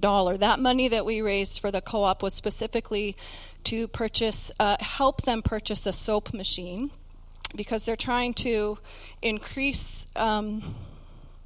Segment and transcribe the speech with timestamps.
[0.00, 0.36] dollar.
[0.36, 3.16] That money that we raised for the co op was specifically
[3.64, 6.90] to purchase, uh, help them purchase a soap machine
[7.54, 8.78] because they're trying to
[9.22, 10.06] increase.
[10.16, 10.74] Um,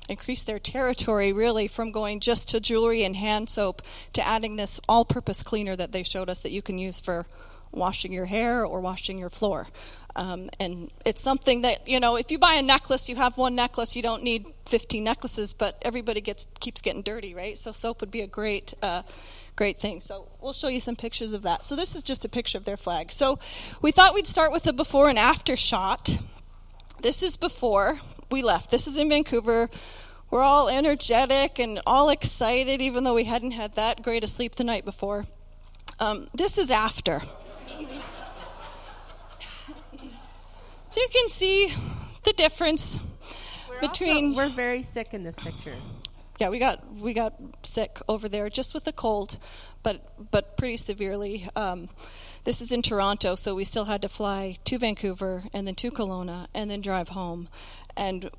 [0.06, 3.80] increase their territory really from going just to jewelry and hand soap
[4.12, 7.27] to adding this all purpose cleaner that they showed us that you can use for
[7.73, 9.67] washing your hair or washing your floor.
[10.17, 13.56] Um, and it's something that you know if you buy a necklace you have one
[13.56, 17.59] necklace you don't need 15 necklaces but everybody gets keeps getting dirty right?
[17.59, 19.02] So soap would be a great uh,
[19.56, 20.01] great thing.
[20.01, 21.65] So we'll show you some pictures of that.
[21.65, 23.12] So this is just a picture of their flag.
[23.12, 23.39] So
[23.83, 26.19] we thought we'd start with a before and after shot.
[27.03, 28.01] This is before
[28.31, 28.70] we left.
[28.70, 29.69] This is in vancouver.
[30.31, 34.56] We're all energetic and all excited even though we hadn't had that great a sleep
[34.56, 35.27] the night before.
[36.01, 37.23] Um, this is after
[40.95, 41.75] So you can see
[42.23, 43.01] the difference
[43.69, 44.27] We're between.
[44.27, 45.75] also, we're very sick in this picture.
[46.39, 47.34] yeah, we got we got
[47.65, 49.41] sick over there just with a cold,
[49.83, 51.48] but but pretty severely.
[51.57, 51.89] Um,
[52.45, 55.91] this is in Toronto, so we still had to fly to Vancouver and then to
[55.91, 57.48] Kelowna and then drive home,
[57.97, 58.31] and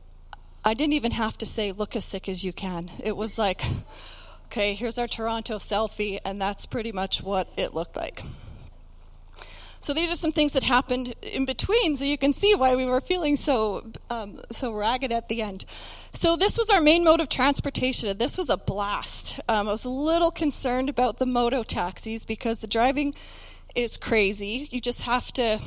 [0.64, 2.90] I didn't even have to say look as sick as you can.
[3.04, 3.66] It was like,
[4.46, 8.24] okay, here's our Toronto selfie, and that's pretty much what it looked like.
[9.86, 12.86] So these are some things that happened in between, so you can see why we
[12.86, 15.64] were feeling so um, so ragged at the end.
[16.12, 18.18] So this was our main mode of transportation.
[18.18, 19.40] This was a blast.
[19.48, 23.14] Um, I was a little concerned about the moto taxis because the driving
[23.76, 24.68] is crazy.
[24.72, 25.62] You just have to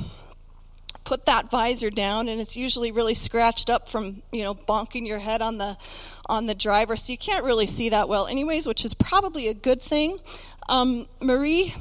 [1.05, 5.19] put that visor down, and it's usually really scratched up from you know bonking your
[5.19, 5.77] head on the
[6.25, 9.53] on the driver, so you can't really see that well, anyways, which is probably a
[9.53, 10.19] good thing.
[10.67, 11.73] Um, Marie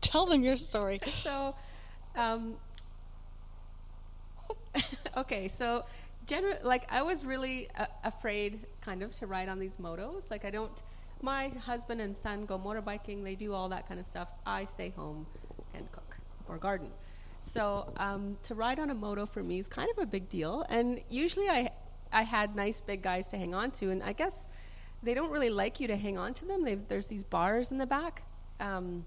[0.00, 1.00] tell them your story.
[1.22, 1.54] So,
[2.16, 2.56] um,
[5.16, 5.84] okay, so
[6.26, 10.30] general like I was really uh, afraid, kind of, to ride on these motos.
[10.30, 10.82] Like I don't.
[11.20, 13.24] My husband and son go motorbiking.
[13.24, 14.28] They do all that kind of stuff.
[14.46, 15.26] I stay home
[15.74, 16.16] and cook
[16.48, 16.90] or garden.
[17.42, 20.64] So um, to ride on a moto for me is kind of a big deal.
[20.68, 21.72] And usually I
[22.12, 24.46] I had nice big guys to hang on to, and I guess
[25.02, 26.64] they don't really like you to hang on to them.
[26.64, 28.22] They've, there's these bars in the back.
[28.60, 29.04] Um,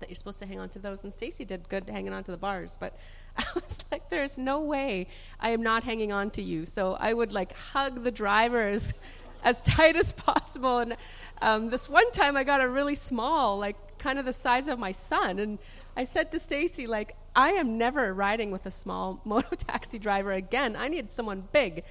[0.00, 1.04] that you're supposed to hang on to those.
[1.04, 2.96] And Stacy did good hanging on to the bars, but
[3.36, 5.06] I was like, there's no way
[5.40, 6.66] I am not hanging on to you.
[6.66, 8.92] So I would like hug the drivers
[9.44, 10.78] as tight as possible.
[10.78, 10.96] And
[11.40, 14.78] um, this one time I got a really small, like kind of the size of
[14.78, 15.38] my son.
[15.38, 15.58] And
[15.96, 20.32] I said to Stacy, like, I am never riding with a small moto taxi driver
[20.32, 20.76] again.
[20.76, 21.84] I need someone big.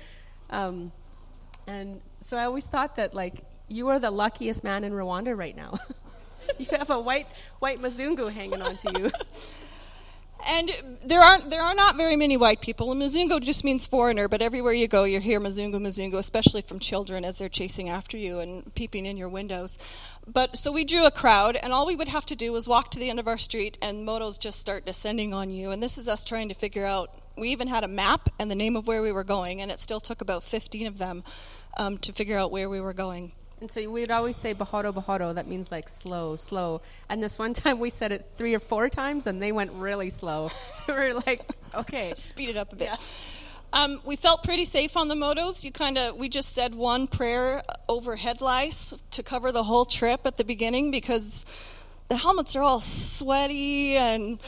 [0.50, 0.92] Um,
[1.68, 5.56] and so I always thought that like you are the luckiest man in Rwanda right
[5.56, 5.80] now.
[6.58, 7.28] you have a white
[7.60, 9.12] white Mzungu hanging on to you.
[10.46, 10.72] And
[11.04, 12.92] there aren't there are not very many white people.
[12.92, 16.80] And Mzungu just means foreigner, but everywhere you go, you hear Mzungu, Mzungu, especially from
[16.80, 19.78] children as they're chasing after you and peeping in your windows.
[20.26, 22.92] But so we drew a crowd, and all we would have to do was walk
[22.92, 25.72] to the end of our street, and motos just start descending on you.
[25.72, 27.12] And this is us trying to figure out.
[27.36, 29.80] We even had a map and the name of where we were going, and it
[29.80, 31.24] still took about 15 of them
[31.78, 33.32] um, to figure out where we were going.
[33.60, 35.34] And so we'd always say buhoro buhoro.
[35.34, 36.82] That means like slow, slow.
[37.10, 40.10] And this one time we said it three or four times, and they went really
[40.10, 40.52] slow.
[40.88, 41.42] we were like,
[41.74, 42.90] okay, speed it up a bit.
[42.90, 42.98] Yeah.
[43.74, 45.64] Um, we felt pretty safe on the motos.
[45.64, 49.86] You kind of we just said one prayer over head lice to cover the whole
[49.86, 51.46] trip at the beginning because
[52.08, 54.40] the helmets are all sweaty and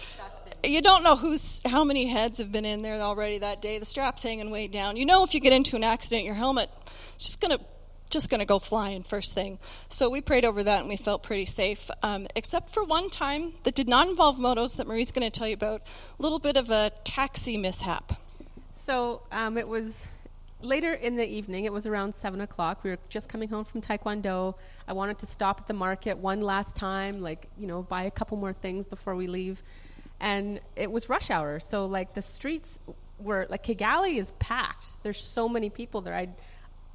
[0.64, 3.78] you don't know who's how many heads have been in there already that day.
[3.78, 4.96] The strap's hanging way down.
[4.96, 6.70] You know if you get into an accident, your helmet
[7.18, 7.60] is just gonna
[8.10, 9.60] just going to go flying first thing.
[9.90, 13.54] So we prayed over that and we felt pretty safe, um, except for one time
[13.64, 15.82] that did not involve motos that Marie's going to tell you about.
[16.20, 18.20] A little bit of a taxi mishap.
[18.74, 20.08] So um, it was
[20.62, 21.66] later in the evening.
[21.66, 22.84] It was around seven o'clock.
[22.84, 24.56] We were just coming home from Taekwondo.
[24.88, 28.12] I wanted to stop at the market one last time, like you know, buy a
[28.12, 29.62] couple more things before we leave.
[30.20, 32.80] And it was rush hour, so like the streets
[33.20, 35.02] were like Kigali is packed.
[35.04, 36.16] There's so many people there.
[36.16, 36.30] I,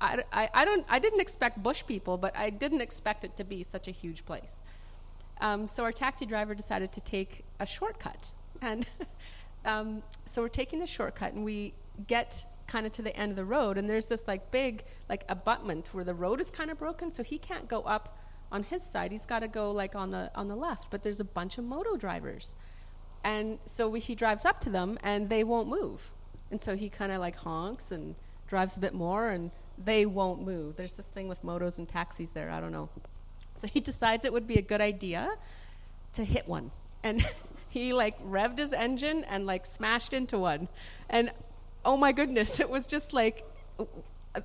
[0.01, 3.45] I, I, I don't I didn't expect bush people, but I didn't expect it to
[3.45, 4.63] be such a huge place.
[5.41, 8.31] Um, so our taxi driver decided to take a shortcut,
[8.61, 8.87] and
[9.65, 11.75] um, so we're taking the shortcut, and we
[12.07, 15.25] get kind of to the end of the road, and there's this like big like
[15.29, 18.19] abutment where the road is kind of broken, so he can't go up
[18.53, 19.13] on his side.
[19.13, 21.65] He's got to go like on the on the left, but there's a bunch of
[21.65, 22.57] moto drivers,
[23.23, 26.11] and so we, he drives up to them, and they won't move,
[26.51, 28.15] and so he kind of like honks and
[28.47, 29.51] drives a bit more, and
[29.83, 30.77] they won't move.
[30.77, 32.51] There's this thing with motos and taxis there.
[32.51, 32.89] I don't know.
[33.55, 35.31] So he decides it would be a good idea
[36.15, 36.71] to hit one.
[37.03, 37.25] And
[37.69, 40.69] he like revved his engine and like smashed into one.
[41.09, 41.33] And
[41.85, 43.45] oh my goodness, it was just like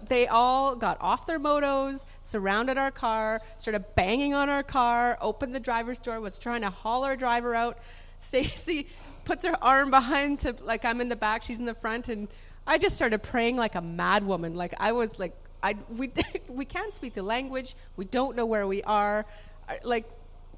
[0.07, 5.55] they all got off their motos, surrounded our car, started banging on our car, opened
[5.55, 7.79] the driver's door, was trying to haul our driver out.
[8.19, 8.87] Stacy
[9.25, 12.27] puts her arm behind to like I'm in the back, she's in the front, and
[12.69, 14.53] I just started praying like a mad woman.
[14.53, 15.33] Like I was like
[15.63, 16.11] I we
[16.47, 19.25] we can't speak the language, we don't know where we are,
[19.83, 20.07] like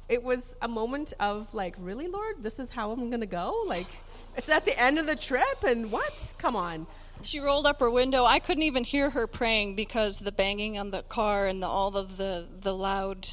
[0.09, 3.63] it was a moment of like really Lord, this is how I'm gonna go.
[3.65, 3.87] Like
[4.35, 6.33] it's at the end of the trip, and what?
[6.37, 6.85] Come on.
[7.23, 8.25] She rolled up her window.
[8.25, 11.95] I couldn't even hear her praying because the banging on the car and the, all
[11.95, 13.27] of the, the loud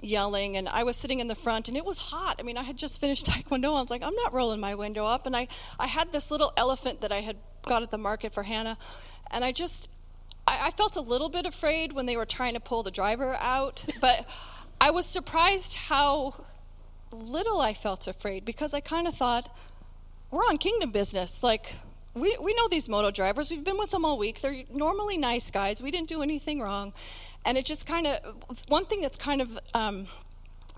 [0.00, 0.56] yelling.
[0.56, 2.36] And I was sitting in the front and it was hot.
[2.38, 3.76] I mean, I had just finished Taekwondo.
[3.76, 5.26] I was like, I'm not rolling my window up.
[5.26, 5.48] And I,
[5.80, 7.36] I had this little elephant that I had
[7.68, 8.76] got at the market for Hannah.
[9.30, 9.88] And I just,
[10.46, 13.36] I, I felt a little bit afraid when they were trying to pull the driver
[13.40, 13.84] out.
[14.00, 14.28] But
[14.80, 16.34] I was surprised how
[17.12, 19.54] little I felt afraid because I kind of thought,
[20.30, 21.42] we're on kingdom business.
[21.42, 21.74] Like,
[22.14, 23.50] we, we know these moto drivers.
[23.50, 24.40] We've been with them all week.
[24.40, 25.82] They're normally nice guys.
[25.82, 26.92] We didn't do anything wrong.
[27.44, 28.18] And it just kind of,
[28.68, 30.06] one thing that's kind of um,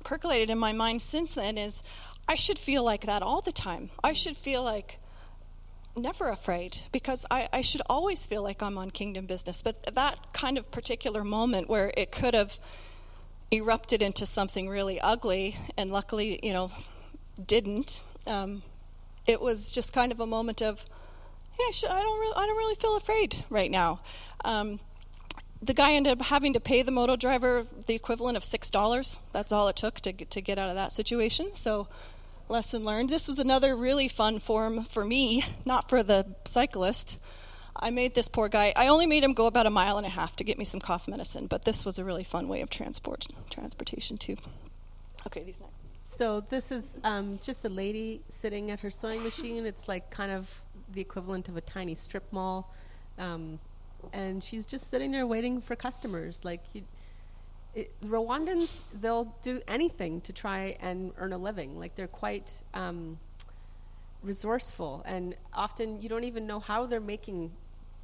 [0.05, 1.83] percolated in my mind since then is
[2.29, 3.91] I should feel like that all the time.
[4.05, 4.99] I should feel like
[5.97, 9.63] never afraid because I, I should always feel like I'm on kingdom business.
[9.63, 12.59] But that kind of particular moment where it could have
[13.51, 16.71] erupted into something really ugly, and luckily, you know,
[17.47, 18.01] didn't.
[18.27, 18.63] Um,
[19.27, 20.85] it was just kind of a moment of,
[21.59, 24.01] I, should, I don't really, I don't really feel afraid right now.
[24.45, 24.79] Um,
[25.63, 29.19] the guy ended up having to pay the moto driver the equivalent of six dollars.
[29.33, 31.55] That's all it took to to get out of that situation.
[31.55, 31.87] So,
[32.51, 33.09] lesson learned.
[33.09, 37.19] This was another really fun form for me, not for the cyclist.
[37.75, 38.73] I made this poor guy.
[38.77, 40.81] I only made him go about a mile and a half to get me some
[40.81, 44.37] cough medicine, but this was a really fun way of transport transportation too.
[45.27, 45.75] Okay, these next.
[46.09, 49.65] So this is um, just a lady sitting at her sewing machine.
[49.65, 50.63] It's like kind of
[50.93, 52.75] the equivalent of a tiny strip mall,
[53.19, 53.59] um,
[54.13, 56.45] and she's just sitting there waiting for customers.
[56.45, 56.83] Like you,
[57.75, 61.79] it, Rwandans, they'll do anything to try and earn a living.
[61.79, 63.19] Like they're quite um,
[64.23, 67.53] resourceful, and often you don't even know how they're making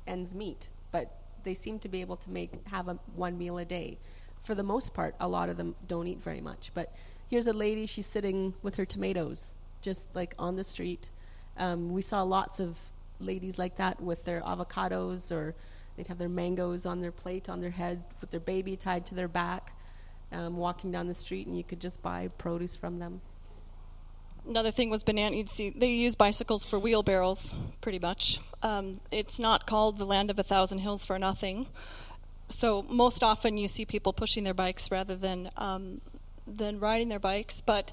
[0.06, 3.64] ends meet, but they seem to be able to make have a one meal a
[3.64, 3.98] day.
[4.44, 6.70] For the most part, a lot of them don't eat very much.
[6.74, 6.94] But
[7.28, 11.10] here's a lady; she's sitting with her tomatoes, just like on the street,
[11.56, 12.78] um, we saw lots of
[13.18, 15.54] ladies like that with their avocados or
[15.96, 19.14] they'd have their mangoes on their plate on their head with their baby tied to
[19.14, 19.72] their back
[20.32, 23.20] um, walking down the street and you could just buy produce from them.
[24.48, 28.40] Another thing was banana you'd see they use bicycles for wheelbarrows pretty much.
[28.62, 31.66] Um, it's not called the land of a thousand hills for nothing.
[32.48, 36.00] So most often you see people pushing their bikes rather than um,
[36.46, 37.92] than riding their bikes but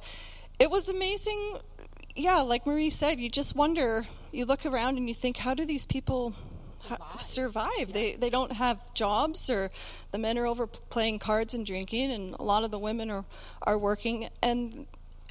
[0.60, 1.58] it was amazing.
[2.16, 4.06] Yeah, like Marie said, you just wonder.
[4.32, 6.36] You look around and you think, how do these people
[6.88, 7.22] survive?
[7.22, 7.94] Survive?
[7.94, 9.72] They they don't have jobs, or
[10.12, 13.26] the men are over playing cards and drinking, and a lot of the women are
[13.62, 14.30] are working.
[14.42, 14.86] And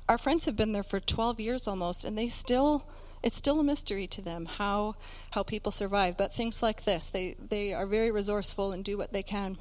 [0.08, 2.86] our friends have been there for 12 years almost, and they still
[3.22, 4.96] it's still a mystery to them how
[5.30, 6.16] how people survive.
[6.16, 9.58] But things like this, they they are very resourceful and do what they can.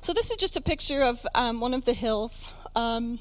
[0.00, 2.52] So this is just a picture of um, one of the hills.
[2.76, 3.18] Um,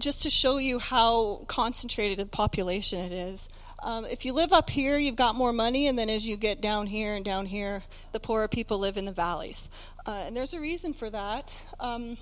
[0.00, 3.48] just to show you how concentrated a population it is.
[3.84, 6.62] Um, if you live up here, you've got more money, and then as you get
[6.62, 7.82] down here and down here,
[8.12, 9.68] the poorer people live in the valleys.
[10.06, 11.58] Uh, and there's a reason for that.
[11.78, 12.16] Um,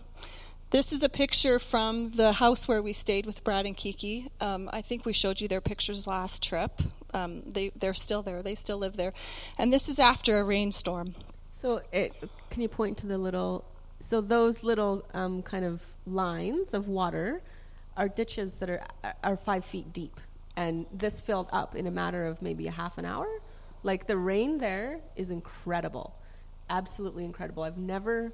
[0.70, 4.28] this is a picture from the house where we stayed with Brad and Kiki.
[4.40, 6.82] Um, I think we showed you their pictures last trip.
[7.14, 9.12] Um, they, they're still there, they still live there.
[9.56, 11.14] And this is after a rainstorm.
[11.52, 12.12] So, it,
[12.50, 13.64] can you point to the little,
[14.00, 17.40] so those little um, kind of lines of water
[17.96, 18.82] are ditches that are
[19.22, 20.18] are five feet deep,
[20.56, 23.26] and this filled up in a matter of maybe a half an hour.
[23.82, 26.14] Like the rain there is incredible,
[26.70, 27.62] absolutely incredible.
[27.62, 28.32] I've never.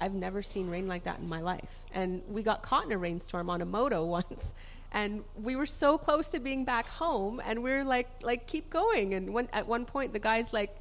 [0.00, 1.84] I've never seen rain like that in my life.
[1.92, 4.52] And we got caught in a rainstorm on a moto once,
[4.90, 8.70] and we were so close to being back home, and we are like, like keep
[8.70, 9.14] going.
[9.14, 10.76] And when, at one point, the guy's like,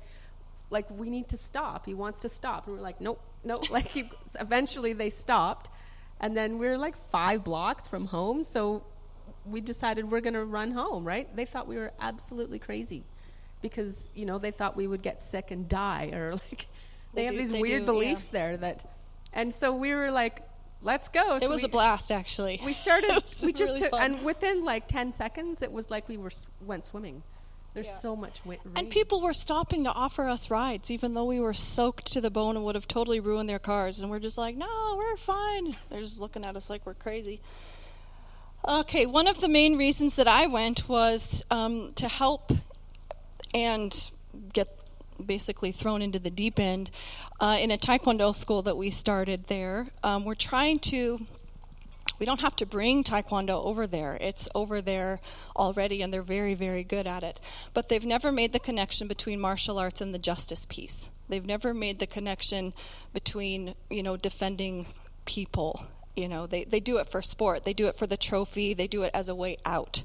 [0.72, 1.86] like we need to stop.
[1.86, 3.70] He wants to stop, and we're like, nope, nope.
[3.72, 5.70] Like he, eventually, they stopped,
[6.20, 8.84] and then we are like five blocks from home, so
[9.46, 11.34] we decided we're going to run home, right?
[11.36, 13.04] They thought we were absolutely crazy
[13.62, 16.68] because, you know, they thought we would get sick and die or like
[17.14, 18.40] they, they have do, these they weird do, beliefs yeah.
[18.40, 18.90] there that
[19.34, 20.48] and so we were like
[20.84, 21.40] let's go.
[21.40, 22.62] So it was we, a blast, actually.
[22.64, 23.10] We started.
[23.44, 24.02] we just really took, fun.
[24.02, 26.32] and within like ten seconds, it was like we were
[26.62, 27.24] went swimming.
[27.74, 27.94] There's yeah.
[27.94, 28.60] so much rain.
[28.76, 32.30] And people were stopping to offer us rides, even though we were soaked to the
[32.30, 34.04] bone and would have totally ruined their cars.
[34.04, 35.76] And we're just like, no, we're fine.
[35.90, 37.42] They're just looking at us like we're crazy.
[38.66, 42.54] Okay, one of the main reasons that I went was um, to help
[43.54, 44.12] and
[44.54, 44.70] get
[45.24, 46.90] basically thrown into the deep end
[47.42, 49.88] uh, in a taekwondo school that we started there.
[50.02, 51.26] Um, we're trying to
[52.20, 54.18] we don't have to bring taekwondo over there.
[54.22, 55.20] It's over there
[55.58, 57.42] already, and they're very, very good at it.
[57.74, 61.10] But they've never made the connection between martial arts and the justice piece.
[61.28, 62.74] They've never made the connection
[63.14, 64.86] between, you know, defending
[65.26, 65.86] people.
[66.16, 68.88] You know, they, they do it for sport, they do it for the trophy, they
[68.88, 70.04] do it as a way out.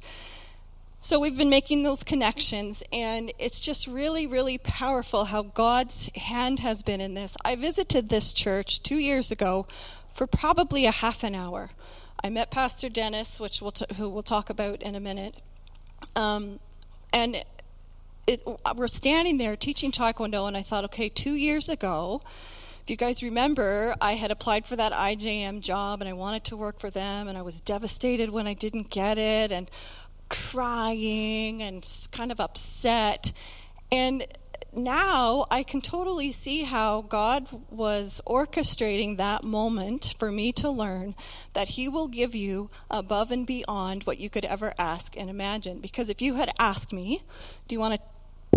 [1.00, 6.58] So we've been making those connections, and it's just really, really powerful how God's hand
[6.58, 7.36] has been in this.
[7.44, 9.68] I visited this church two years ago
[10.12, 11.70] for probably a half an hour.
[12.24, 15.36] I met Pastor Dennis, which we'll t- who we'll talk about in a minute.
[16.16, 16.58] Um,
[17.12, 17.44] and
[18.26, 18.42] it,
[18.74, 22.22] we're standing there teaching Taekwondo, and I thought, okay, two years ago,
[22.88, 26.56] if you guys remember, I had applied for that IJM job and I wanted to
[26.56, 29.70] work for them, and I was devastated when I didn't get it, and
[30.30, 33.34] crying and kind of upset.
[33.92, 34.24] And
[34.72, 41.14] now I can totally see how God was orchestrating that moment for me to learn
[41.52, 45.80] that He will give you above and beyond what you could ever ask and imagine.
[45.80, 47.20] Because if you had asked me,
[47.66, 48.00] do you want to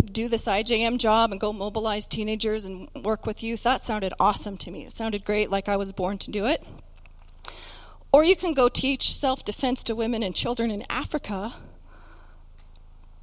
[0.04, 4.56] do this IJM job and go mobilize teenagers and work with youth, that sounded awesome
[4.58, 4.84] to me.
[4.84, 6.66] It sounded great, like I was born to do it.
[8.12, 11.54] Or you can go teach self defense to women and children in Africa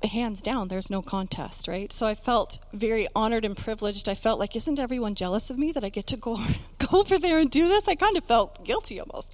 [0.08, 1.92] hands down, there's no contest, right?
[1.92, 4.08] So I felt very honored and privileged.
[4.08, 6.40] I felt like, isn't everyone jealous of me that I get to go,
[6.78, 7.88] go over there and do this?
[7.88, 9.34] I kind of felt guilty almost.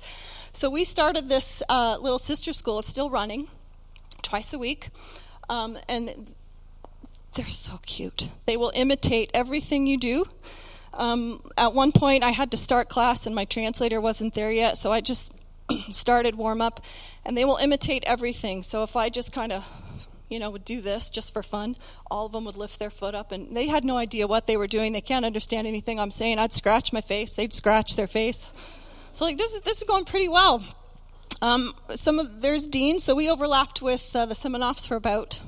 [0.52, 2.80] So we started this uh, little sister school.
[2.80, 3.48] It's still running
[4.22, 4.90] twice a week.
[5.50, 6.34] Um, and
[7.36, 8.30] they're so cute.
[8.46, 10.26] They will imitate everything you do.
[10.94, 14.78] Um, at one point, I had to start class, and my translator wasn't there yet,
[14.78, 15.32] so I just
[15.92, 16.84] started warm up,
[17.26, 18.64] and they will imitate everything.
[18.64, 19.66] So if I just kind of
[20.30, 21.78] you know, would do this just for fun.
[22.10, 24.58] All of them would lift their foot up, and they had no idea what they
[24.58, 24.94] were doing.
[24.94, 26.40] They can't understand anything I'm saying.
[26.40, 28.50] I'd scratch my face, they'd scratch their face.
[29.12, 30.64] So, like, this is this is going pretty well.
[31.42, 35.42] Um, some of there's Dean, so we overlapped with uh, the Seminoffs for about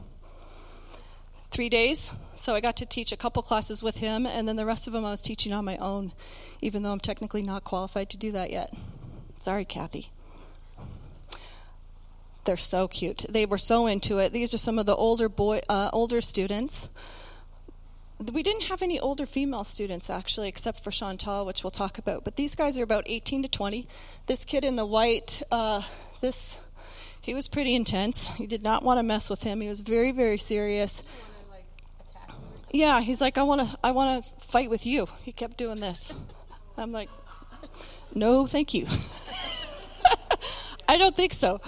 [1.58, 2.14] three days.
[2.36, 4.94] So I got to teach a couple classes with him, and then the rest of
[4.94, 6.14] them I was teaching on my own,
[6.62, 8.72] even though I'm technically not qualified to do that yet.
[9.40, 10.12] Sorry, Kathy.
[12.46, 13.26] They're so cute.
[13.28, 14.34] They were so into it.
[14.34, 16.90] These are some of the older boy, uh, older students.
[18.20, 22.24] We didn't have any older female students actually, except for Chantal, which we'll talk about.
[22.24, 23.88] But these guys are about 18 to 20.
[24.28, 25.82] This kid in the white, uh,
[26.22, 26.60] this,
[27.20, 28.32] he was pretty intense.
[28.38, 29.60] You did not want to mess with him.
[29.60, 31.04] He was very, very serious.
[32.72, 35.08] Yeah, he's like, I want to, I want to fight with you.
[35.24, 36.12] He kept doing this.
[36.78, 37.10] I'm like,
[38.14, 38.88] no, thank you.
[40.90, 41.62] I don't think so.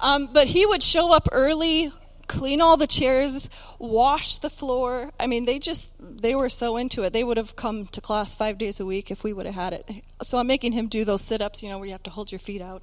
[0.00, 1.92] Um, but he would show up early,
[2.26, 5.12] clean all the chairs, wash the floor.
[5.18, 7.12] I mean, they just they were so into it.
[7.12, 9.72] They would have come to class five days a week if we would have had
[9.72, 9.90] it.
[10.22, 12.38] So I'm making him do those sit-ups, you know, where you have to hold your
[12.38, 12.82] feet out.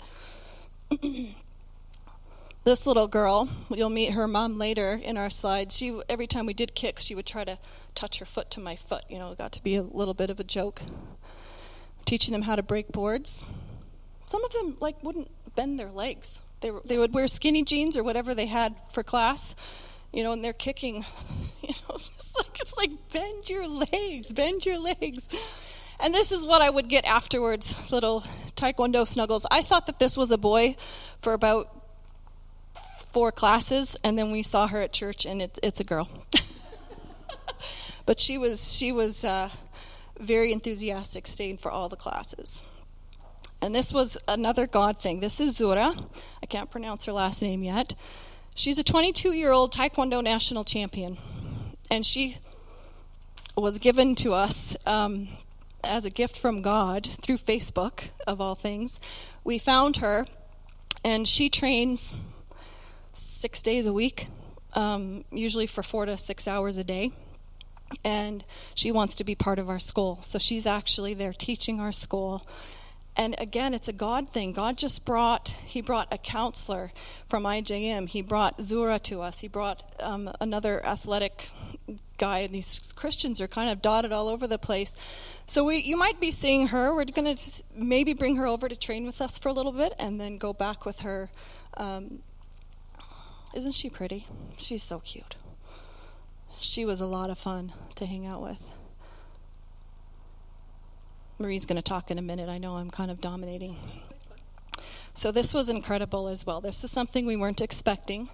[2.63, 5.75] this little girl, you'll meet her mom later in our slides.
[5.75, 7.57] She every time we did kicks, she would try to
[7.95, 9.03] touch her foot to my foot.
[9.09, 10.81] You know, it got to be a little bit of a joke.
[12.05, 13.43] Teaching them how to break boards.
[14.27, 16.41] Some of them like wouldn't bend their legs.
[16.61, 19.55] They, they would wear skinny jeans or whatever they had for class,
[20.13, 21.05] you know, and they're kicking,
[21.61, 25.27] you know, it's like, it's like bend your legs, bend your legs.
[25.99, 28.21] And this is what I would get afterwards, little
[28.55, 29.45] taekwondo snuggles.
[29.51, 30.75] I thought that this was a boy
[31.21, 31.80] for about
[33.11, 36.09] four classes, and then we saw her at church, and it, it's a girl.
[38.05, 39.49] but she was she was uh,
[40.19, 42.63] very enthusiastic, staying for all the classes.
[43.61, 45.19] And this was another God thing.
[45.19, 45.93] This is Zura.
[46.41, 47.93] I can't pronounce her last name yet.
[48.55, 51.17] She's a 22 year old Taekwondo national champion.
[51.89, 52.37] And she
[53.55, 55.27] was given to us um,
[55.83, 58.99] as a gift from God through Facebook, of all things.
[59.43, 60.25] We found her,
[61.03, 62.15] and she trains
[63.13, 64.27] six days a week,
[64.73, 67.11] um, usually for four to six hours a day.
[68.05, 70.19] And she wants to be part of our school.
[70.21, 72.45] So she's actually there teaching our school.
[73.17, 74.53] And again it's a god thing.
[74.53, 76.93] God just brought he brought a counselor
[77.27, 79.41] from ijm he brought zura to us.
[79.41, 81.51] He brought um, another athletic
[82.17, 82.39] guy.
[82.39, 84.95] And these christians are kind of dotted all over the place.
[85.47, 86.95] So we, you might be seeing her.
[86.95, 89.93] We're going to maybe bring her over to train with us for a little bit
[89.99, 91.29] and then go back with her
[91.75, 92.19] um,
[93.53, 94.27] isn't she pretty
[94.57, 95.35] she's so cute
[96.59, 98.67] she was a lot of fun to hang out with
[101.41, 102.49] Marie's going to talk in a minute.
[102.49, 103.75] I know I'm kind of dominating.
[105.13, 106.61] So this was incredible as well.
[106.61, 108.29] This is something we weren't expecting.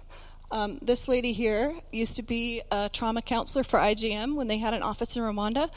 [0.50, 4.74] Um, this lady here used to be a trauma counselor for IJM when they had
[4.74, 5.70] an office in Rwanda.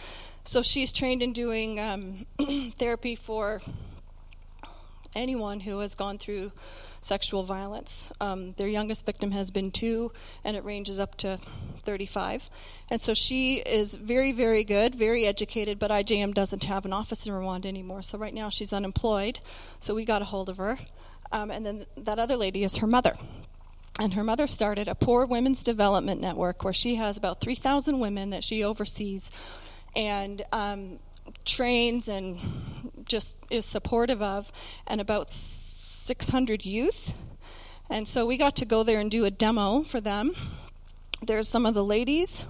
[0.46, 2.26] So she's trained in doing um,
[2.78, 3.62] therapy for
[5.16, 6.52] anyone who has gone through
[7.02, 8.12] sexual violence.
[8.22, 10.12] Um, their youngest victim has been two,
[10.44, 11.40] and it ranges up to
[11.84, 12.50] 35.
[12.90, 17.28] And so she is very, very good, very educated, but IJM doesn't have an office
[17.28, 18.04] in Rwanda anymore.
[18.04, 19.40] So right now she's unemployed.
[19.80, 20.78] So we got a hold of her.
[21.32, 23.18] Um, and then that other lady is her mother.
[24.00, 28.30] And her mother started a poor women's development network where she has about 3,000 women
[28.30, 29.32] that she oversees
[29.96, 31.00] and um,
[31.46, 32.40] trains and
[33.06, 34.52] just is supportive of,
[34.88, 35.30] and about
[36.02, 37.20] 600 youth.
[37.90, 40.32] And so we got to go there and do a demo for them.
[41.22, 42.46] There's some of the ladies.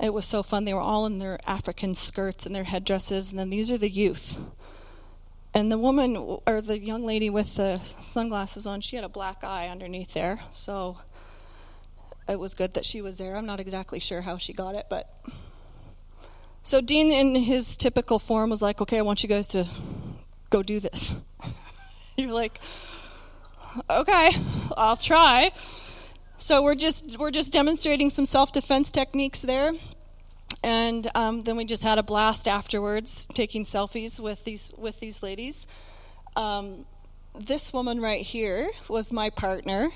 [0.00, 0.64] It was so fun.
[0.64, 3.88] They were all in their African skirts and their headdresses, and then these are the
[3.88, 4.38] youth.
[5.54, 9.44] And the woman, or the young lady with the sunglasses on, she had a black
[9.44, 10.40] eye underneath there.
[10.50, 10.98] So
[12.28, 13.36] it was good that she was there.
[13.36, 15.14] I'm not exactly sure how she got it, but.
[16.64, 19.68] So Dean, in his typical form, was like, okay, I want you guys to
[20.50, 21.14] go do this.
[22.16, 22.60] You're like,
[23.90, 24.30] okay,
[24.76, 25.50] I'll try.
[26.36, 29.72] So we're just we're just demonstrating some self defense techniques there,
[30.62, 35.22] and um, then we just had a blast afterwards, taking selfies with these with these
[35.22, 35.66] ladies.
[36.36, 36.86] Um,
[37.36, 39.88] this woman right here was my partner,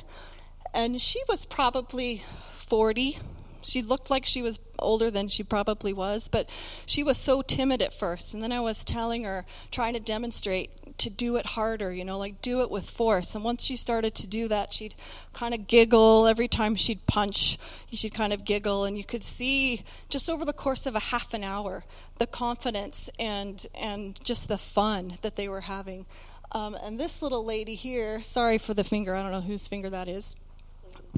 [0.74, 2.22] and she was probably
[2.54, 3.18] forty.
[3.62, 6.48] She looked like she was older than she probably was, but
[6.86, 8.34] she was so timid at first.
[8.34, 12.18] And then I was telling her, trying to demonstrate to do it harder, you know,
[12.18, 13.34] like do it with force.
[13.34, 14.94] And once she started to do that, she'd
[15.32, 17.58] kind of giggle every time she'd punch.
[17.92, 21.34] She'd kind of giggle, and you could see just over the course of a half
[21.34, 21.84] an hour
[22.18, 26.06] the confidence and and just the fun that they were having.
[26.50, 29.90] Um, and this little lady here, sorry for the finger, I don't know whose finger
[29.90, 30.34] that is.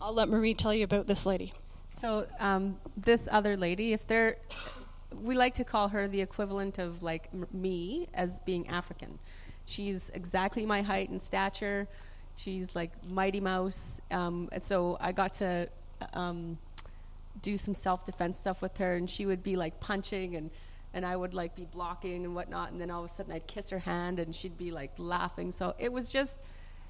[0.03, 1.53] I'll let Marie tell you about this lady.
[2.00, 4.38] So um, this other lady, if they're,
[5.23, 9.19] we like to call her the equivalent of like m- me as being African.
[9.66, 11.87] She's exactly my height and stature.
[12.37, 14.00] She's like Mighty Mouse.
[14.10, 15.69] Um, and so I got to
[16.15, 16.56] um,
[17.43, 20.50] do some self defense stuff with her, and she would be like punching, and,
[20.95, 22.73] and I would like be blocking and whatnot.
[22.73, 25.52] And then all of a sudden I'd kiss her hand, and she'd be like laughing.
[25.52, 26.39] So it was just,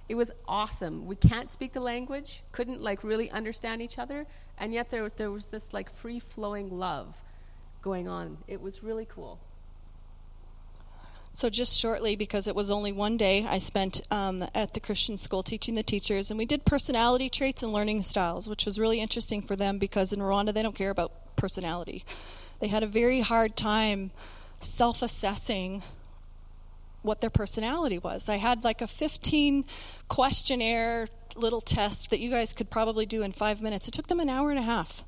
[0.08, 1.06] it was awesome.
[1.06, 4.26] We can't speak the language, couldn't like really understand each other,
[4.60, 7.22] and yet there, there was this like free flowing love
[7.82, 8.38] going on.
[8.46, 9.40] It was really cool.
[11.32, 15.16] So, just shortly, because it was only one day, I spent um, at the Christian
[15.16, 19.00] school teaching the teachers, and we did personality traits and learning styles, which was really
[19.00, 22.04] interesting for them because in Rwanda they don't care about personality.
[22.58, 24.10] They had a very hard time
[24.58, 25.82] self assessing
[27.02, 28.28] what their personality was.
[28.28, 29.64] I had like a 15
[30.08, 33.88] questionnaire little test that you guys could probably do in five minutes.
[33.88, 35.04] It took them an hour and a half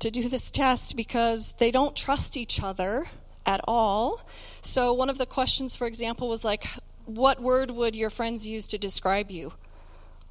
[0.00, 3.06] to do this test because they don't trust each other
[3.46, 4.22] at all.
[4.62, 6.66] So, one of the questions, for example, was like,
[7.04, 9.52] What word would your friends use to describe you?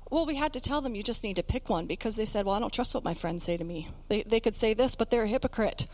[0.09, 2.45] Well, we had to tell them you just need to pick one because they said,
[2.45, 3.89] Well, I don't trust what my friends say to me.
[4.07, 5.87] They, they could say this, but they're a hypocrite.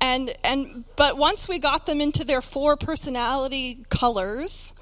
[0.00, 4.72] And, and, but once we got them into their four personality colors,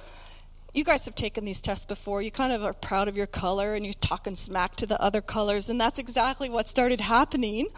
[0.74, 2.20] you guys have taken these tests before.
[2.20, 5.22] You kind of are proud of your color and you're talking smack to the other
[5.22, 7.68] colors, and that's exactly what started happening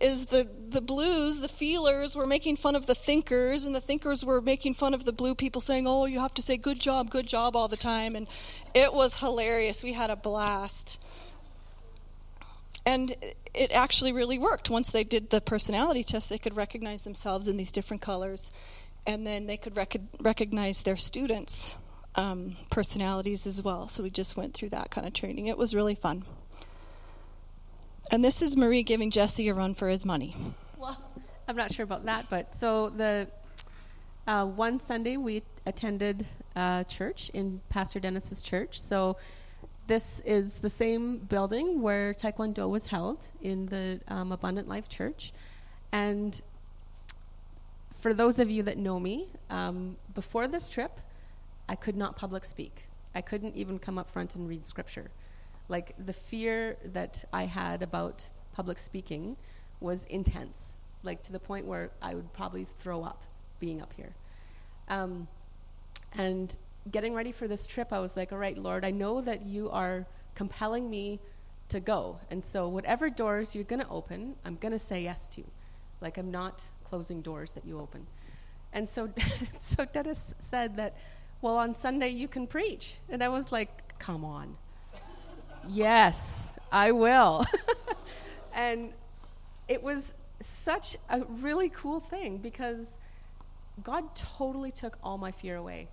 [0.00, 4.24] is the, the blues, the feelers were making fun of the thinkers, and the thinkers
[4.24, 7.10] were making fun of the blue people, saying, Oh, you have to say good job,
[7.10, 8.16] good job all the time.
[8.16, 8.26] And
[8.74, 9.82] it was hilarious.
[9.82, 10.98] We had a blast.
[12.86, 13.16] And
[13.54, 14.68] it actually really worked.
[14.68, 18.50] Once they did the personality test, they could recognize themselves in these different colors,
[19.06, 21.76] and then they could rec- recognize their students'
[22.14, 23.88] um, personalities as well.
[23.88, 25.46] So we just went through that kind of training.
[25.46, 26.24] It was really fun.
[28.10, 30.36] And this is Marie giving Jesse a run for his money.
[30.76, 31.00] Well,
[31.48, 33.28] I'm not sure about that, but so the
[34.26, 38.80] uh, one Sunday we attended uh, church in Pastor Dennis's church.
[38.80, 39.16] So
[39.86, 45.32] this is the same building where Taekwondo was held in the um, Abundant Life Church,
[45.92, 46.40] and
[47.98, 51.00] for those of you that know me, um, before this trip,
[51.68, 52.88] I could not public speak.
[53.14, 55.10] I couldn't even come up front and read scripture
[55.68, 59.36] like the fear that I had about public speaking
[59.80, 63.22] was intense, like to the point where I would probably throw up
[63.60, 64.14] being up here.
[64.88, 65.26] Um,
[66.12, 66.54] and
[66.90, 69.70] getting ready for this trip, I was like, all right, Lord, I know that you
[69.70, 71.20] are compelling me
[71.68, 72.18] to go.
[72.30, 75.44] And so, whatever doors you're going to open, I'm going to say yes to.
[76.00, 78.06] Like, I'm not closing doors that you open.
[78.72, 79.08] And so,
[79.58, 80.96] so Dennis said that,
[81.40, 82.96] well, on Sunday you can preach.
[83.08, 84.56] And I was like, come on.
[85.68, 87.46] Yes, I will.
[88.52, 88.92] and
[89.68, 92.98] it was such a really cool thing because
[93.82, 95.88] God totally took all my fear away.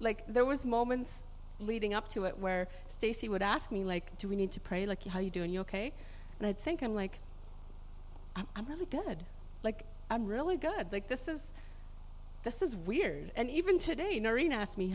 [0.00, 1.24] Like there was moments
[1.60, 4.86] leading up to it where Stacy would ask me like, "Do we need to pray?
[4.86, 5.50] Like, how you doing?
[5.50, 5.92] You okay?"
[6.38, 7.18] And I'd think I'm like,
[8.36, 9.24] "I'm, I'm really good.
[9.62, 10.92] Like, I'm really good.
[10.92, 11.52] Like this is
[12.44, 14.94] this is weird." And even today, Noreen asked me,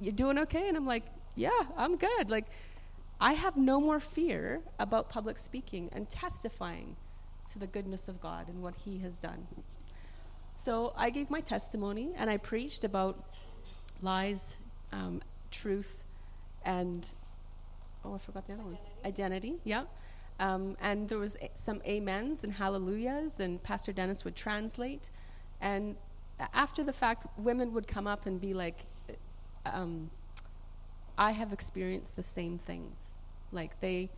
[0.00, 2.46] "You doing okay?" And I'm like, "Yeah, I'm good." Like,
[3.20, 6.96] I have no more fear about public speaking and testifying
[7.52, 9.46] to the goodness of God and what He has done.
[10.54, 13.24] So I gave my testimony and I preached about
[14.02, 14.56] lies,
[14.92, 16.04] um, truth,
[16.64, 17.08] and
[18.04, 18.78] oh, I forgot the other one.
[19.04, 19.84] Identity, yeah.
[20.38, 25.10] Um, and there was a- some amens and hallelujahs, and Pastor Dennis would translate.
[25.60, 25.96] And
[26.54, 28.86] after the fact, women would come up and be like,
[29.66, 30.10] um,
[31.18, 33.16] "I have experienced the same things."
[33.52, 34.10] Like they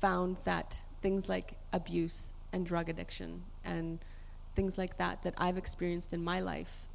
[0.00, 3.98] found that things like abuse and drug addiction and
[4.54, 6.87] things like that that I've experienced in my life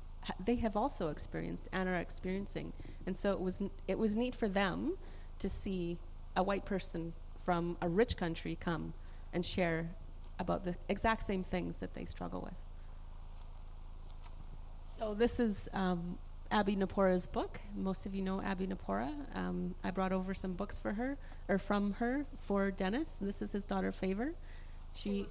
[0.43, 2.73] they have also experienced and are experiencing.
[3.05, 4.97] And so it was, n- it was neat for them
[5.39, 5.97] to see
[6.35, 8.93] a white person from a rich country come
[9.33, 9.89] and share
[10.39, 12.53] about the exact same things that they struggle with.
[14.97, 16.17] So this is um,
[16.51, 17.59] Abby Napora's book.
[17.75, 19.11] Most of you know Abby Napora.
[19.35, 21.17] Um, I brought over some books for her,
[21.49, 23.17] or from her, for Dennis.
[23.19, 24.33] And this is his daughter, Favor.
[24.93, 25.27] She.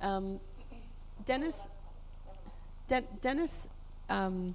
[0.00, 0.40] Um,
[1.24, 1.68] Dennis,
[2.88, 3.68] De- Dennis
[4.08, 4.54] um,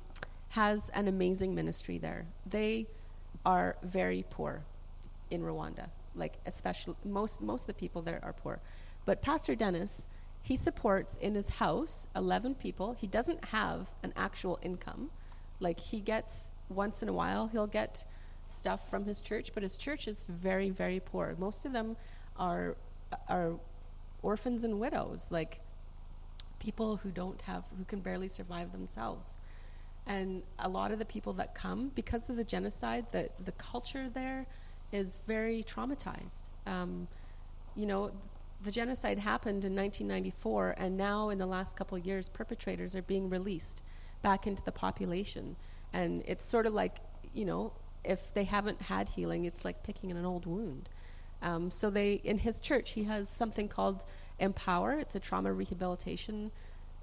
[0.49, 2.25] has an amazing ministry there.
[2.45, 2.87] They
[3.45, 4.63] are very poor
[5.29, 5.89] in Rwanda.
[6.15, 8.59] Like especially most most of the people there are poor,
[9.05, 10.07] but Pastor Dennis,
[10.41, 12.93] he supports in his house eleven people.
[12.93, 15.11] He doesn't have an actual income,
[15.59, 18.03] like he gets once in a while he'll get
[18.47, 21.35] stuff from his church, but his church is very very poor.
[21.37, 21.95] Most of them
[22.35, 22.75] are
[23.29, 23.59] are
[24.23, 25.27] orphans and widows.
[25.29, 25.59] Like
[26.59, 29.39] people who don't have, who can barely survive themselves.
[30.05, 34.09] And a lot of the people that come, because of the genocide, the, the culture
[34.09, 34.45] there
[34.91, 36.49] is very traumatized.
[36.65, 37.07] Um,
[37.75, 38.11] you know,
[38.63, 43.29] the genocide happened in 1994, and now in the last couple years, perpetrators are being
[43.29, 43.83] released
[44.21, 45.55] back into the population.
[45.93, 46.97] And it's sort of like,
[47.33, 50.89] you know, if they haven't had healing, it's like picking an old wound.
[51.41, 54.05] Um, so they, in his church, he has something called
[54.39, 54.93] Empower.
[54.93, 56.51] It's a trauma rehabilitation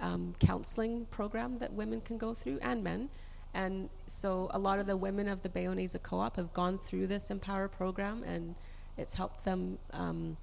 [0.00, 3.08] um, counseling program that women can go through and men.
[3.54, 7.30] And so a lot of the women of the Bayonesa Co-op have gone through this
[7.30, 8.54] Empower program, and
[8.96, 10.36] it's helped them um,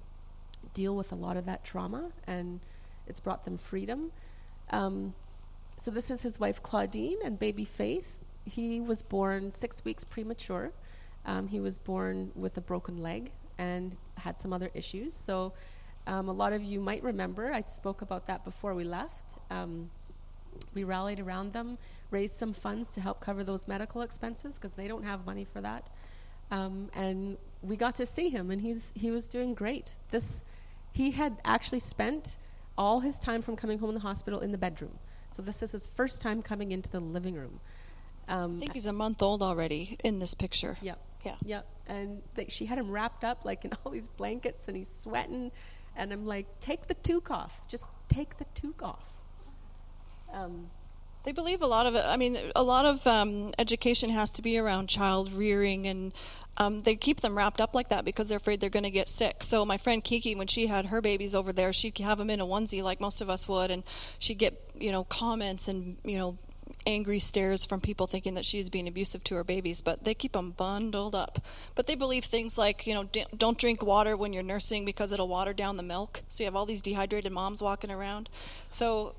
[0.72, 2.60] deal with a lot of that trauma, and
[3.06, 4.10] it's brought them freedom.
[4.70, 5.14] Um,
[5.76, 8.18] so this is his wife Claudine and baby Faith.
[8.44, 10.72] He was born six weeks premature.
[11.26, 15.14] Um, he was born with a broken leg and had some other issues.
[15.14, 15.52] So
[16.06, 19.38] um, a lot of you might remember, I spoke about that before we left.
[19.50, 19.90] Um,
[20.74, 21.78] we rallied around them,
[22.10, 25.60] raised some funds to help cover those medical expenses because they don't have money for
[25.60, 25.90] that.
[26.50, 29.96] Um, and we got to see him, and he's he was doing great.
[30.10, 30.44] This
[30.92, 32.36] he had actually spent
[32.76, 34.98] all his time from coming home in the hospital in the bedroom.
[35.30, 37.60] So this is his first time coming into the living room.
[38.28, 40.76] Um, I think he's a month old already in this picture.
[40.82, 40.98] Yep.
[41.24, 41.36] Yeah.
[41.44, 41.66] Yep.
[41.86, 45.52] And th- she had him wrapped up like in all these blankets, and he's sweating
[45.96, 47.66] and I'm like, take the toque off.
[47.68, 49.12] Just take the toque off.
[50.32, 50.70] Um,
[51.24, 52.04] they believe a lot of it.
[52.04, 56.12] I mean, a lot of um, education has to be around child rearing, and
[56.56, 59.08] um, they keep them wrapped up like that because they're afraid they're going to get
[59.08, 59.42] sick.
[59.42, 62.40] So my friend Kiki, when she had her babies over there, she'd have them in
[62.40, 63.84] a onesie like most of us would, and
[64.18, 66.38] she'd get you know comments and you know
[66.86, 70.32] angry stares from people thinking that she's being abusive to her babies, but they keep
[70.32, 71.44] them bundled up.
[71.74, 75.28] But they believe things like, you know, don't drink water when you're nursing because it'll
[75.28, 76.22] water down the milk.
[76.28, 78.28] So you have all these dehydrated moms walking around.
[78.70, 79.14] So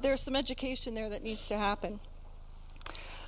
[0.00, 2.00] there's some education there that needs to happen.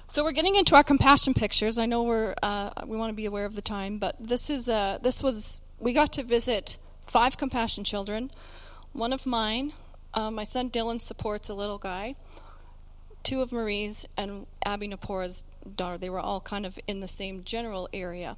[0.08, 1.78] So we're getting into our compassion pictures.
[1.78, 4.68] I know we're uh, we want to be aware of the time, but this is
[4.68, 6.76] uh, this was we got to visit
[7.06, 8.30] five compassion children.
[8.92, 9.72] One of mine,
[10.12, 12.14] uh, my son Dylan supports a little guy
[13.24, 15.44] two of Marie's and Abby Napora's
[15.76, 15.98] daughter.
[15.98, 18.36] They were all kind of in the same general area.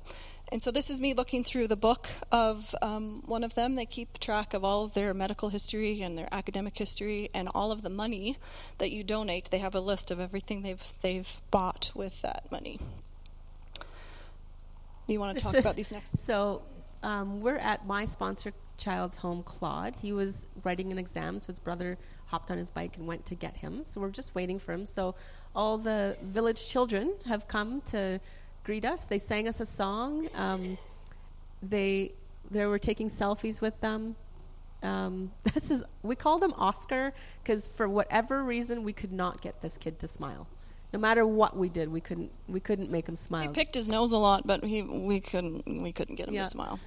[0.52, 3.74] And so this is me looking through the book of um, one of them.
[3.74, 7.72] They keep track of all of their medical history and their academic history and all
[7.72, 8.36] of the money
[8.78, 9.50] that you donate.
[9.50, 12.78] They have a list of everything they've they've bought with that money.
[15.08, 16.18] You want to talk about these next?
[16.20, 16.62] So
[17.02, 19.96] um, we're at my sponsor child's home, Claude.
[19.96, 23.34] He was writing an exam, so his brother hopped on his bike and went to
[23.34, 23.82] get him.
[23.84, 24.86] So we're just waiting for him.
[24.86, 25.14] So
[25.54, 28.20] all the village children have come to
[28.64, 29.06] greet us.
[29.06, 30.28] They sang us a song.
[30.34, 30.78] Um,
[31.62, 32.12] they
[32.50, 34.16] they were taking selfies with them.
[34.82, 37.12] Um, this is we called him Oscar
[37.42, 40.46] because for whatever reason we could not get this kid to smile.
[40.92, 43.42] No matter what we did, we couldn't we couldn't make him smile.
[43.42, 46.44] He picked his nose a lot, but he we couldn't we couldn't get him Yeah.
[46.44, 46.78] to smile.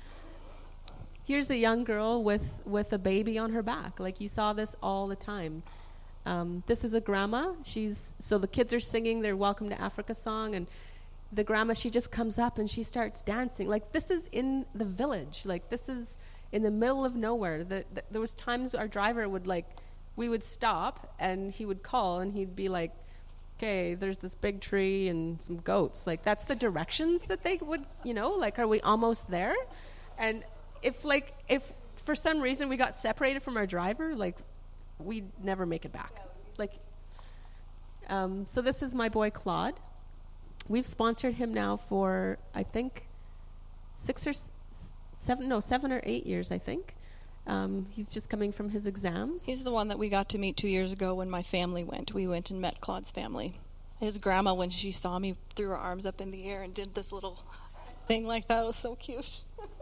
[1.29, 3.99] Here's a young girl with with a baby on her back.
[3.99, 5.61] Like you saw this all the time.
[6.25, 7.51] Um, this is a grandma.
[7.63, 10.65] She's so the kids are singing their "Welcome to Africa" song, and
[11.31, 13.67] the grandma she just comes up and she starts dancing.
[13.67, 15.43] Like this is in the village.
[15.45, 16.17] Like this is
[16.51, 17.63] in the middle of nowhere.
[17.63, 19.67] The, the, there was times our driver would like
[20.15, 22.91] we would stop and he would call and he'd be like,
[23.59, 27.85] "Okay, there's this big tree and some goats." Like that's the directions that they would,
[28.03, 29.53] you know, like are we almost there?
[30.17, 30.43] And
[30.81, 34.37] if like if for some reason we got separated from our driver, like
[34.99, 36.11] we'd never make it back.
[36.57, 36.73] Like
[38.07, 39.75] um, so this is my boy Claude.
[40.67, 43.07] We've sponsored him now for I think
[43.95, 44.51] six or s-
[45.17, 46.51] seven, no, seven or eight years.
[46.51, 46.95] I think
[47.47, 49.45] um, he's just coming from his exams.
[49.45, 52.13] He's the one that we got to meet two years ago when my family went.
[52.13, 53.55] We went and met Claude's family.
[53.99, 56.95] His grandma, when she saw me, threw her arms up in the air and did
[56.95, 57.43] this little
[58.07, 58.63] thing like that.
[58.63, 59.43] It was so cute.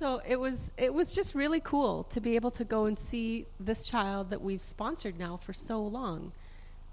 [0.00, 3.44] So it was it was just really cool to be able to go and see
[3.60, 6.32] this child that we've sponsored now for so long.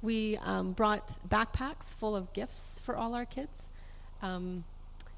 [0.02, 3.70] We um, brought backpacks full of gifts for all our kids.
[4.22, 4.66] Um,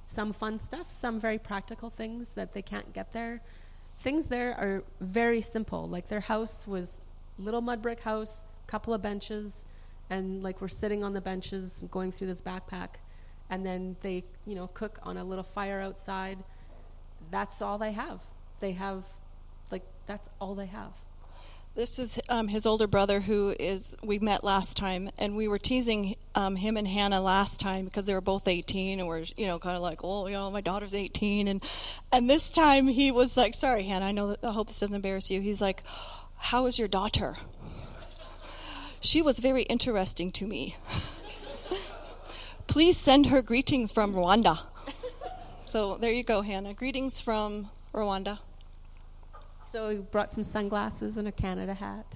[0.05, 3.41] some fun stuff, some very practical things that they can't get there.
[4.01, 5.89] Things there are very simple.
[5.89, 7.01] Like their house was
[7.39, 9.65] little mud brick house, couple of benches,
[10.11, 12.99] and like we're sitting on the benches going through this backpack,
[13.49, 16.43] and then they you know cook on a little fire outside
[17.31, 18.21] that's all they have.
[18.59, 19.03] They have,
[19.71, 20.91] like, that's all they have.
[21.75, 25.59] This is um, his older brother who is we met last time, and we were
[25.59, 29.47] teasing um, him and Hannah last time because they were both 18, and we're you
[29.47, 31.63] know kind of like, oh, you know, my daughter's 18, and
[32.11, 34.95] and this time he was like, sorry, Hannah, I know that I hope this doesn't
[34.95, 35.39] embarrass you.
[35.39, 35.83] He's like,
[36.35, 37.37] how is your daughter?
[38.99, 40.75] She was very interesting to me.
[42.67, 44.63] Please send her greetings from Rwanda.
[45.69, 46.73] So there you go, Hannah.
[46.73, 48.39] Greetings from Rwanda.
[49.71, 52.07] So we brought some sunglasses and a Canada hat.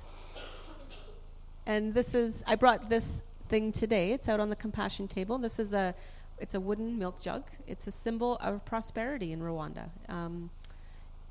[1.68, 4.12] And this is, I brought this thing today.
[4.12, 5.38] It's out on the compassion table.
[5.38, 5.94] This is a,
[6.40, 7.44] it's a wooden milk jug.
[7.68, 9.88] It's a symbol of prosperity in Rwanda.
[10.10, 10.50] Um,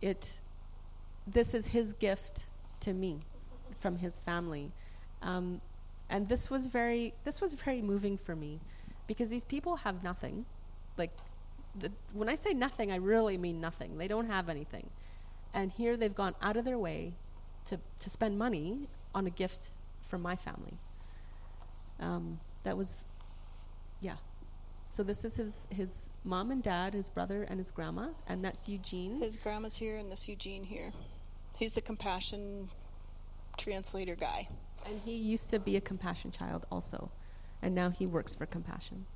[0.01, 0.39] it,
[1.27, 2.45] this is his gift
[2.83, 3.19] to me
[3.81, 4.71] from his family.
[5.23, 5.61] Um,
[6.09, 8.61] and this was very, this was very moving for me
[9.09, 10.45] because these people have nothing.
[10.97, 11.11] Like,
[11.79, 13.99] the, when I say nothing, I really mean nothing.
[13.99, 14.89] They don't have anything.
[15.55, 17.15] And here they've gone out of their way
[17.67, 19.73] to, to spend money on a gift
[20.09, 20.75] from my family.
[22.01, 22.97] Um, that was,
[24.01, 24.17] yeah.
[24.91, 28.69] So this is his, his mom and dad, his brother and his grandma, and that's
[28.69, 29.21] Eugene.
[29.21, 30.93] His grandma's here and this Eugene here.
[31.57, 32.69] He's the compassion
[33.57, 34.49] translator guy.
[34.85, 37.11] And he used to be a compassion child also,
[37.63, 39.07] and now he works for compassion.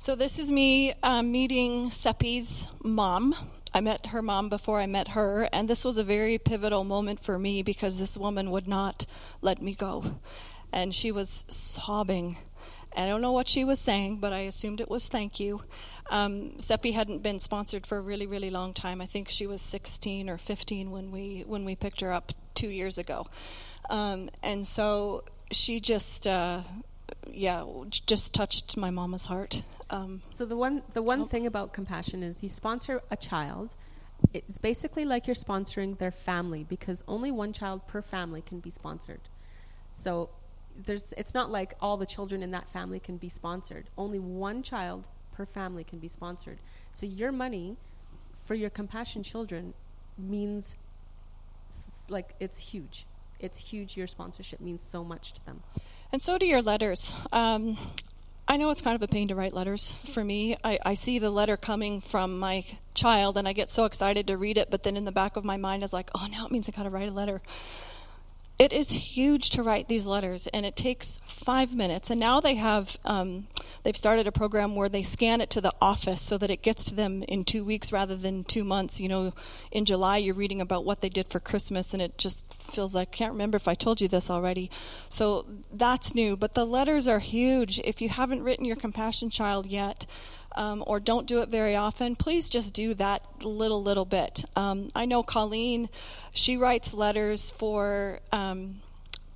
[0.00, 3.34] So this is me um, meeting Seppi's mom.
[3.74, 7.18] I met her mom before I met her, and this was a very pivotal moment
[7.18, 9.06] for me because this woman would not
[9.42, 10.20] let me go.
[10.72, 12.38] And she was sobbing.
[12.96, 15.62] I don't know what she was saying, but I assumed it was thank you.
[16.10, 19.00] Um, Seppi hadn't been sponsored for a really, really long time.
[19.00, 22.68] I think she was 16 or 15 when we when we picked her up two
[22.68, 23.26] years ago,
[23.90, 26.60] um, and so she just, uh,
[27.30, 27.64] yeah,
[28.06, 29.62] just touched my mama's heart.
[29.90, 31.24] Um, So the one the one Oh.
[31.24, 33.74] thing about compassion is you sponsor a child.
[34.34, 38.70] It's basically like you're sponsoring their family because only one child per family can be
[38.70, 39.20] sponsored.
[39.94, 40.30] So
[40.86, 43.88] there's it's not like all the children in that family can be sponsored.
[43.96, 46.58] Only one child per family can be sponsored.
[46.94, 47.76] So your money
[48.44, 49.72] for your compassion children
[50.16, 50.76] means
[51.70, 53.06] s- like it's huge.
[53.38, 53.96] It's huge.
[53.96, 55.62] Your sponsorship means so much to them.
[56.10, 57.14] And so do your letters.
[57.32, 57.76] Um,
[58.50, 60.56] I know it's kind of a pain to write letters for me.
[60.64, 64.38] I, I see the letter coming from my child and I get so excited to
[64.38, 66.50] read it, but then in the back of my mind is like, oh, now it
[66.50, 67.42] means I got to write a letter.
[68.58, 72.10] It is huge to write these letters, and it takes five minutes.
[72.10, 73.46] And now they have um,
[73.84, 76.84] they've started a program where they scan it to the office so that it gets
[76.86, 79.00] to them in two weeks rather than two months.
[79.00, 79.32] You know,
[79.70, 83.08] in July you're reading about what they did for Christmas, and it just feels like
[83.08, 84.72] I can't remember if I told you this already.
[85.08, 87.78] So that's new, but the letters are huge.
[87.84, 90.04] If you haven't written your compassion child yet,
[90.58, 94.44] um, or don't do it very often, please just do that little, little bit.
[94.56, 95.88] Um, I know Colleen,
[96.32, 98.80] she writes letters for um,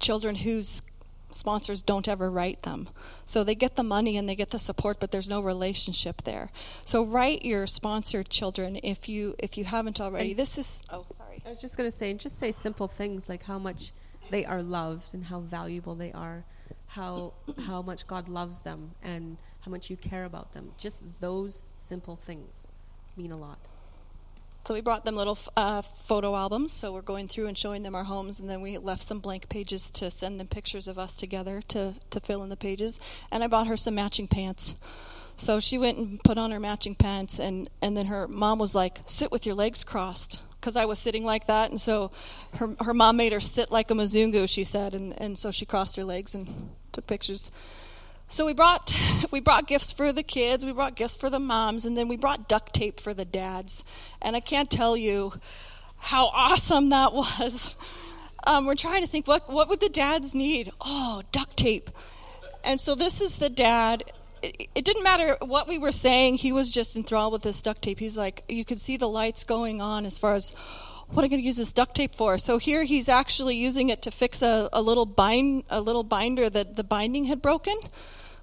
[0.00, 0.82] children whose
[1.30, 2.88] sponsors don't ever write them.
[3.24, 6.50] So they get the money and they get the support, but there's no relationship there.
[6.84, 10.30] So write your sponsored children if you if you haven't already.
[10.30, 11.42] And this is oh sorry.
[11.46, 13.92] I was just going to say, just say simple things like how much
[14.30, 16.44] they are loved and how valuable they are,
[16.88, 17.32] how
[17.66, 20.72] how much God loves them and how much you care about them.
[20.76, 22.70] Just those simple things
[23.16, 23.58] mean a lot.
[24.64, 26.72] So we brought them little uh, photo albums.
[26.72, 29.48] So we're going through and showing them our homes, and then we left some blank
[29.48, 33.00] pages to send them pictures of us together to to fill in the pages.
[33.32, 34.74] And I bought her some matching pants.
[35.36, 38.72] So she went and put on her matching pants, and and then her mom was
[38.72, 42.12] like, "Sit with your legs crossed." Because I was sitting like that, and so
[42.54, 45.66] her her mom made her sit like a Mzungu, she said, and, and so she
[45.66, 47.50] crossed her legs and took pictures.
[48.32, 48.96] So we brought
[49.30, 52.16] we brought gifts for the kids, we brought gifts for the moms, and then we
[52.16, 53.84] brought duct tape for the dads.
[54.22, 55.34] And I can't tell you
[55.98, 57.76] how awesome that was.
[58.46, 60.72] Um, we're trying to think what what would the dads need?
[60.80, 61.90] Oh, duct tape.
[62.64, 64.04] And so this is the dad.
[64.42, 67.98] It, didn't matter what we were saying; he was just enthralled with this duct tape.
[67.98, 70.54] He's like, you could see the lights going on as far as
[71.10, 72.38] what am I going to use this duct tape for?
[72.38, 76.48] So here he's actually using it to fix a, a little bind a little binder
[76.48, 77.76] that the binding had broken.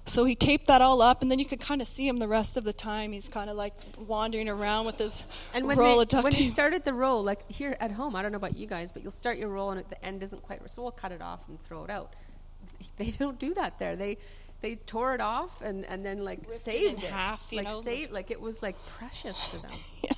[0.06, 2.26] So he taped that all up, and then you could kind of see him the
[2.26, 3.12] rest of the time.
[3.12, 5.22] He's kind of like wandering around with his
[5.54, 6.42] and when roll they, of duct when tape.
[6.42, 9.02] he started the roll, like here at home, I don't know about you guys, but
[9.02, 11.46] you'll start your roll and at the end isn't quite, so we'll cut it off
[11.48, 12.14] and throw it out.
[12.96, 13.94] They don't do that there.
[13.94, 14.18] They
[14.62, 17.66] they tore it off and, and then like Ripped it saved in half, you like
[17.66, 17.80] know.
[17.82, 19.70] saved, like it was like precious to them.
[20.02, 20.12] Yeah.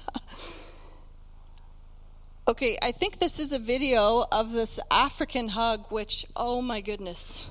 [2.48, 7.50] Okay, I think this is a video of this African hug, which, oh my goodness.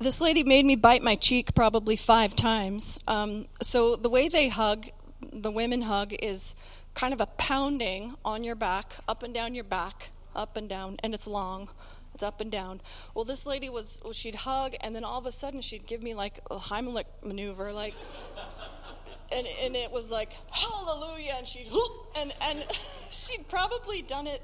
[0.00, 2.98] This lady made me bite my cheek probably five times.
[3.06, 4.86] Um, so, the way they hug,
[5.30, 6.56] the women hug, is
[6.94, 10.96] kind of a pounding on your back, up and down your back, up and down,
[11.02, 11.68] and it's long.
[12.14, 12.80] It's up and down.
[13.14, 16.02] Well, this lady was, well, she'd hug, and then all of a sudden she'd give
[16.02, 17.94] me like a Heimlich maneuver, like,
[19.30, 21.70] and, and it was like hallelujah and she'd
[22.16, 22.64] and and
[23.10, 24.42] she'd probably done it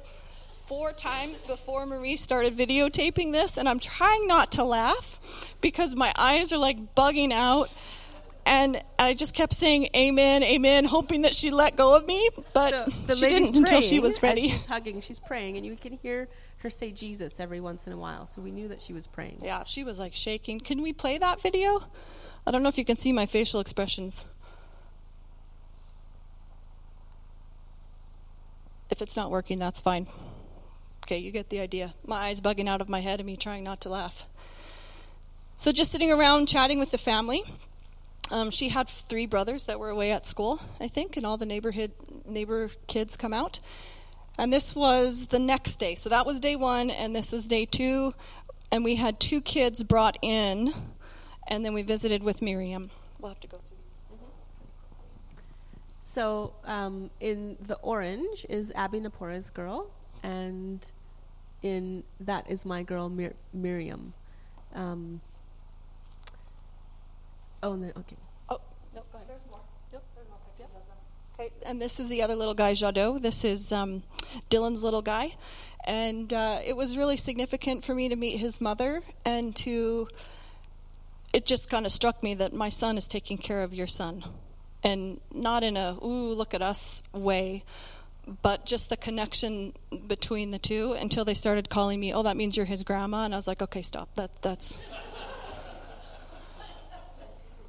[0.67, 5.21] four times before marie started videotaping this and i'm trying not to laugh
[5.61, 7.71] because my eyes are like bugging out
[8.45, 12.71] and i just kept saying amen amen hoping that she'd let go of me but
[12.73, 15.93] So the she didn't until she was ready she's hugging, she's praying, and you can
[15.93, 18.27] hear her say Jesus every once in a while.
[18.27, 19.41] So we knew that she was praying.
[19.45, 21.81] yeah she was like shaking can we play that video
[22.47, 24.27] i don't know if you can see my facial expressions
[28.89, 30.07] If it's not working, that's fine.
[31.07, 31.95] Okay, you get the idea.
[32.05, 34.27] My eyes bugging out of my head and me trying not to laugh.
[35.57, 37.45] So, just sitting around chatting with the family.
[38.33, 41.47] Um, she had three brothers that were away at school, I think, and all the
[41.47, 41.93] neighborhood
[42.25, 43.61] neighbor kids come out.
[44.37, 45.95] And this was the next day.
[45.95, 48.13] So that was day one, and this was day two.
[48.73, 50.75] And we had two kids brought in,
[51.47, 52.91] and then we visited with Miriam.
[53.21, 53.77] We'll have to go through
[54.11, 54.19] these.
[56.03, 59.89] So um, in the orange is Abby Napora's girl,
[60.25, 60.85] and
[61.63, 64.13] in that is my girl Mir- Miriam.
[64.75, 65.21] Um,
[67.63, 68.17] oh, and then okay.
[68.49, 68.61] Oh,
[68.95, 69.29] no, go ahead.
[69.29, 69.61] There's more.
[69.93, 71.47] Yep, there's more pictures of them.
[71.47, 73.23] Okay, and this is the other little guy, Jadot.
[73.23, 74.03] This is um,
[74.51, 75.35] Dylan's little guy.
[75.85, 80.09] And uh, it was really significant for me to meet his mother and to.
[81.33, 84.25] It just kind of struck me that my son is taking care of your son.
[84.83, 87.65] And not in a, ooh, look at us way,
[88.43, 89.73] but just the connection
[90.07, 93.25] between the two until they started calling me, oh, that means you're his grandma.
[93.25, 94.15] And I was like, okay, stop.
[94.15, 94.79] That, that's.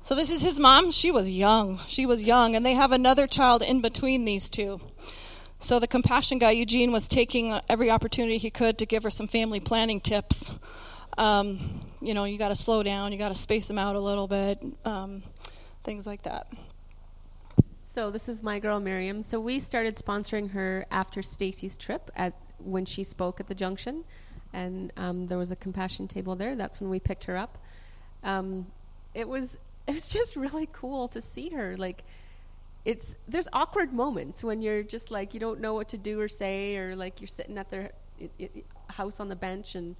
[0.03, 0.91] So this is his mom.
[0.91, 1.81] She was young.
[1.85, 4.79] She was young, and they have another child in between these two.
[5.59, 9.27] So the compassion guy Eugene was taking every opportunity he could to give her some
[9.27, 10.53] family planning tips.
[11.17, 13.11] Um, you know, you got to slow down.
[13.11, 14.63] You got to space them out a little bit.
[14.85, 15.23] Um,
[15.83, 16.47] things like that.
[17.97, 19.23] So this is my girl Miriam.
[19.23, 24.03] So we started sponsoring her after Stacy's trip at when she spoke at the junction,
[24.53, 26.55] and um, there was a compassion table there.
[26.55, 27.57] That's when we picked her up.
[28.23, 28.67] Um,
[29.15, 29.57] it was
[29.87, 31.75] it was just really cool to see her.
[31.75, 32.03] Like
[32.85, 36.27] it's there's awkward moments when you're just like you don't know what to do or
[36.27, 37.93] say, or like you're sitting at their
[38.89, 39.95] house on the bench, and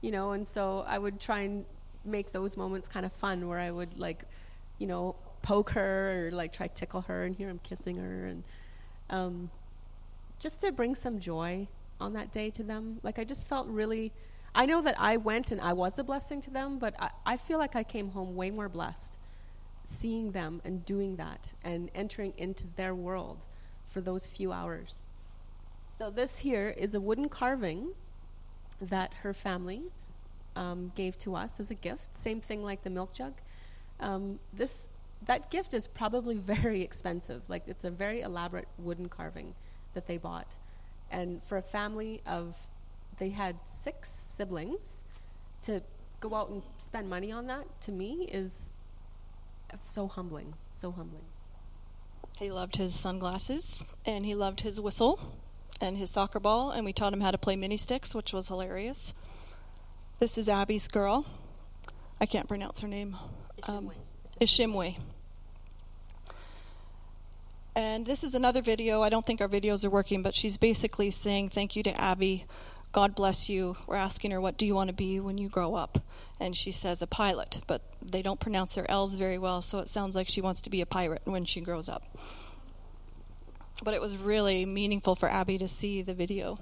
[0.00, 0.32] you know.
[0.32, 1.66] And so I would try and
[2.02, 4.24] make those moments kind of fun, where I would like,
[4.78, 8.44] you know, poke her or like try tickle her and hear him kissing her and
[9.10, 9.50] um,
[10.38, 11.66] just to bring some joy
[12.00, 14.12] on that day to them like i just felt really
[14.54, 17.36] i know that i went and i was a blessing to them but i, I
[17.36, 19.18] feel like i came home way more blessed
[19.86, 23.44] seeing them and doing that and entering into their world
[23.86, 25.04] for those few hours
[25.92, 27.92] so this here is a wooden carving
[28.80, 29.82] that her family
[30.56, 32.16] um, gave to us as a gift.
[32.16, 33.34] Same thing like the milk jug.
[34.00, 34.88] Um, this
[35.26, 37.42] that gift is probably very expensive.
[37.48, 39.54] Like it's a very elaborate wooden carving
[39.94, 40.56] that they bought,
[41.10, 42.56] and for a family of,
[43.18, 45.04] they had six siblings,
[45.62, 45.82] to
[46.20, 48.70] go out and spend money on that to me is
[49.80, 51.24] so humbling, so humbling.
[52.38, 55.20] He loved his sunglasses and he loved his whistle
[55.80, 58.46] and his soccer ball, and we taught him how to play mini sticks, which was
[58.48, 59.14] hilarious.
[60.20, 61.26] This is Abby's girl.
[62.20, 63.16] I can't pronounce her name.
[63.64, 63.90] Um,
[64.40, 64.96] Ishimwe.
[67.74, 69.00] And this is another video.
[69.02, 72.44] I don't think our videos are working, but she's basically saying thank you to Abby.
[72.92, 73.76] God bless you.
[73.86, 75.98] We're asking her, what do you want to be when you grow up?
[76.38, 77.62] And she says, a pilot.
[77.66, 80.70] But they don't pronounce their L's very well, so it sounds like she wants to
[80.70, 82.18] be a pirate when she grows up.
[83.82, 86.58] But it was really meaningful for Abby to see the video.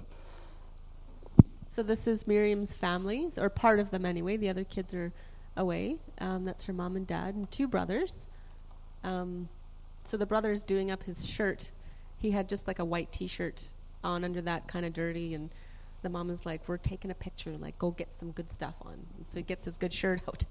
[1.67, 4.37] So this is Miriam's family, or part of them anyway.
[4.37, 5.11] The other kids are
[5.57, 5.97] away.
[6.19, 8.29] Um, that's her mom and dad and two brothers.
[9.03, 9.49] Um,
[10.03, 11.71] so the brother's doing up his shirt.
[12.17, 13.69] He had just like a white T-shirt
[14.03, 15.49] on under that, kind of dirty, and
[16.01, 17.57] the mom is like, "We're taking a picture.
[17.57, 20.45] Like, go get some good stuff on." And so he gets his good shirt out.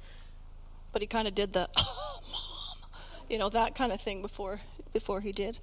[0.93, 2.91] But he kind of did the, oh, mom,
[3.29, 4.61] you know, that kind of thing before
[4.93, 5.59] before he did.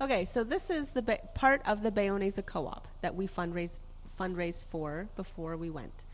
[0.00, 3.80] Okay, so this is the ba- part of the Bayonesa co-op that we fundraised
[4.18, 6.04] fundraised for before we went.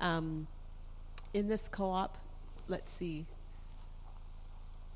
[0.00, 0.46] Um,
[1.34, 2.16] in this co-op,
[2.68, 3.26] let's see.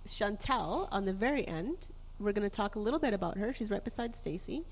[0.06, 1.88] Chantel, on the very end,
[2.18, 3.52] we're going to talk a little bit about her.
[3.52, 4.64] She's right beside Stacy.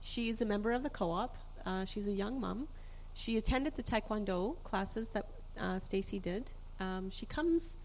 [0.00, 1.36] She's a member of the co-op.
[1.66, 2.68] Uh, she's a young mom.
[3.14, 5.26] She attended the Taekwondo classes that
[5.58, 6.50] uh, Stacy did.
[6.80, 7.76] Um, she comes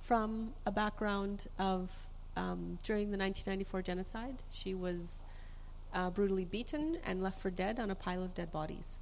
[0.00, 1.90] from a background of
[2.36, 4.42] um, during the 1994 genocide.
[4.50, 5.22] She was
[5.92, 9.00] uh, brutally beaten and left for dead on a pile of dead bodies.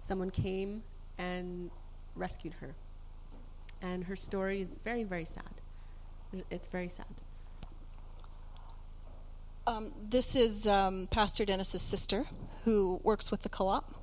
[0.00, 0.82] Someone came
[1.18, 1.70] and
[2.16, 2.74] rescued her.
[3.82, 5.60] And her story is very, very sad.
[6.50, 7.06] It's very sad.
[9.66, 12.26] Um, this is um, Pastor Dennis's sister
[12.64, 13.94] who works with the co op.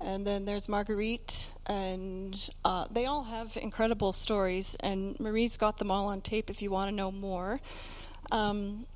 [0.00, 4.76] And then there's Marguerite, and uh, they all have incredible stories.
[4.78, 7.60] And Marie's got them all on tape if you want to know more.
[8.30, 8.86] Um,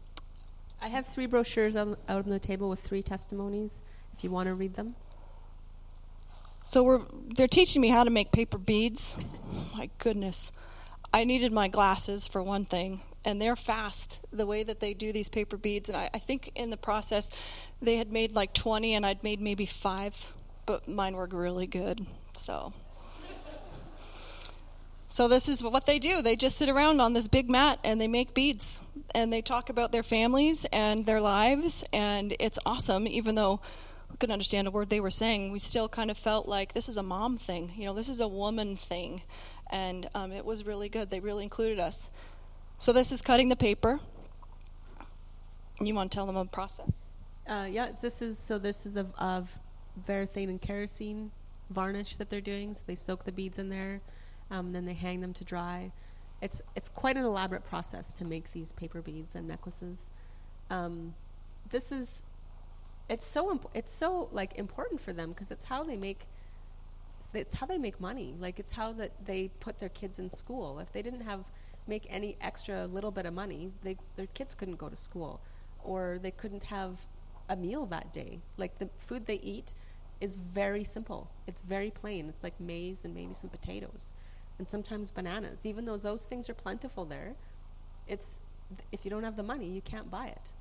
[0.80, 3.82] I have three brochures on, out on the table with three testimonies
[4.16, 4.94] if you want to read them.
[6.68, 7.02] So we're
[7.36, 9.16] they're teaching me how to make paper beads.
[9.76, 10.52] my goodness.
[11.12, 15.12] I needed my glasses for one thing, and they're fast the way that they do
[15.12, 15.88] these paper beads.
[15.88, 17.30] And I, I think in the process,
[17.80, 20.32] they had made like 20, and I'd made maybe five,
[20.66, 22.06] but mine were really good.
[22.34, 22.72] So.
[25.12, 26.22] So this is what they do.
[26.22, 28.80] They just sit around on this big mat and they make beads
[29.14, 33.60] and they talk about their families and their lives and it's awesome even though
[34.10, 35.52] we couldn't understand a word they were saying.
[35.52, 37.74] We still kind of felt like this is a mom thing.
[37.76, 39.20] You know, this is a woman thing.
[39.72, 41.10] And um, it was really good.
[41.10, 42.10] They really included us.
[42.78, 43.98] So this is cutting the paper.
[45.80, 46.88] You want to tell them a process?
[47.48, 48.58] Uh, yeah, this is so.
[48.58, 49.58] This is of, of
[50.06, 51.32] varathane and kerosene
[51.70, 52.74] varnish that they're doing.
[52.74, 54.00] So they soak the beads in there,
[54.50, 55.90] um, then they hang them to dry.
[56.40, 60.10] It's it's quite an elaborate process to make these paper beads and necklaces.
[60.70, 61.14] Um,
[61.70, 62.22] this is
[63.08, 66.26] it's so imp- it's so like important for them because it's how they make
[67.40, 68.34] it's how they make money.
[68.38, 70.78] Like it's how that they put their kids in school.
[70.78, 71.44] If they didn't have
[71.86, 75.40] make any extra little bit of money, they their kids couldn't go to school,
[75.82, 77.06] or they couldn't have
[77.48, 78.40] a meal that day.
[78.56, 79.74] Like the food they eat
[80.20, 81.30] is very simple.
[81.46, 82.28] It's very plain.
[82.28, 84.12] It's like maize and maybe some potatoes,
[84.58, 85.66] and sometimes bananas.
[85.66, 87.34] Even though those things are plentiful there,
[88.06, 88.40] it's
[88.90, 90.52] if you don't have the money, you can't buy it.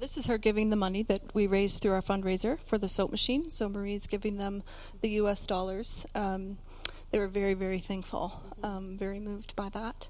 [0.00, 3.10] This is her giving the money that we raised through our fundraiser for the soap
[3.10, 3.50] machine.
[3.50, 4.62] So Marie's giving them
[5.00, 5.46] the U.S.
[5.46, 6.06] dollars.
[6.14, 6.58] Um,
[7.10, 10.08] they were very, very thankful, um, very moved by that.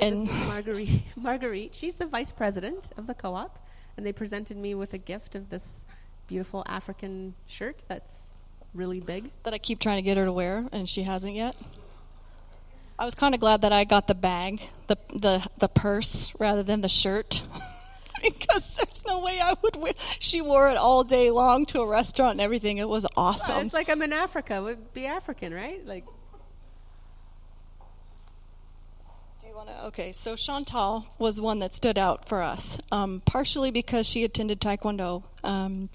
[0.00, 1.02] So and Marguerite.
[1.16, 3.58] Marguerite, she's the vice president of the co-op,
[3.96, 5.84] and they presented me with a gift of this
[6.26, 8.30] beautiful African shirt that's
[8.74, 9.30] really big.
[9.44, 11.56] That I keep trying to get her to wear, and she hasn't yet.
[12.98, 16.62] I was kind of glad that I got the bag, the the the purse rather
[16.62, 17.42] than the shirt.
[18.22, 19.92] because there's no way I would wear.
[20.18, 22.78] She wore it all day long to a restaurant and everything.
[22.78, 23.56] It was awesome.
[23.56, 24.62] Well, it's like I'm in Africa.
[24.62, 25.84] Would be African, right?
[25.84, 26.04] Like.
[29.40, 29.86] Do you want to?
[29.86, 34.60] Okay, so Chantal was one that stood out for us, um, partially because she attended
[34.60, 35.90] Taekwondo, um,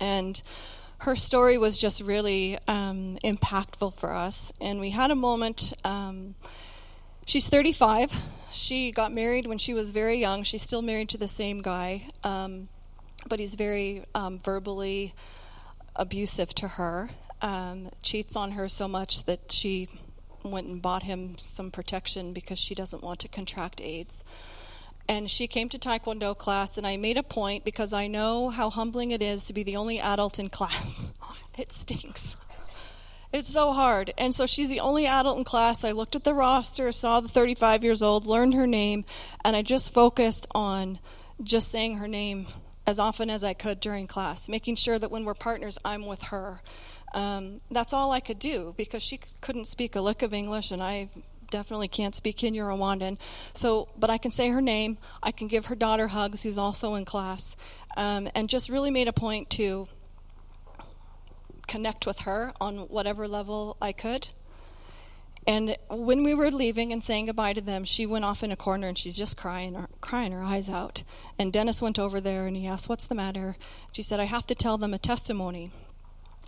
[0.00, 0.40] and
[0.98, 4.52] her story was just really um, impactful for us.
[4.60, 5.72] And we had a moment.
[5.84, 6.34] Um,
[7.24, 8.12] she's 35.
[8.50, 10.42] She got married when she was very young.
[10.42, 12.08] She's still married to the same guy.
[12.24, 12.68] Um,
[13.28, 15.14] but he's very um, verbally
[15.94, 17.10] abusive to her.
[17.42, 19.88] Um, cheats on her so much that she
[20.42, 24.24] went and bought him some protection because she doesn't want to contract AIDS.
[25.08, 28.68] And she came to Taekwondo class, and I made a point because I know how
[28.68, 31.12] humbling it is to be the only adult in class.
[31.58, 32.36] it stinks.
[33.32, 34.12] It's so hard.
[34.18, 35.84] And so she's the only adult in class.
[35.84, 39.04] I looked at the roster, saw the 35 years old, learned her name,
[39.44, 40.98] and I just focused on
[41.42, 42.46] just saying her name
[42.86, 46.22] as often as I could during class, making sure that when we're partners, I'm with
[46.22, 46.62] her.
[47.12, 50.82] Um, that's all I could do because she couldn't speak a lick of English, and
[50.82, 51.10] I
[51.50, 53.18] definitely can't speak Kinyarwanda.
[53.54, 54.98] So, but I can say her name.
[55.22, 57.56] I can give her daughter hugs, who's also in class,
[57.96, 59.88] um, and just really made a point to
[61.66, 64.30] connect with her on whatever level I could.
[65.46, 68.56] And when we were leaving and saying goodbye to them, she went off in a
[68.56, 71.04] corner and she's just crying, or crying her eyes out.
[71.38, 73.56] And Dennis went over there and he asked, "What's the matter?"
[73.92, 75.70] She said, "I have to tell them a testimony."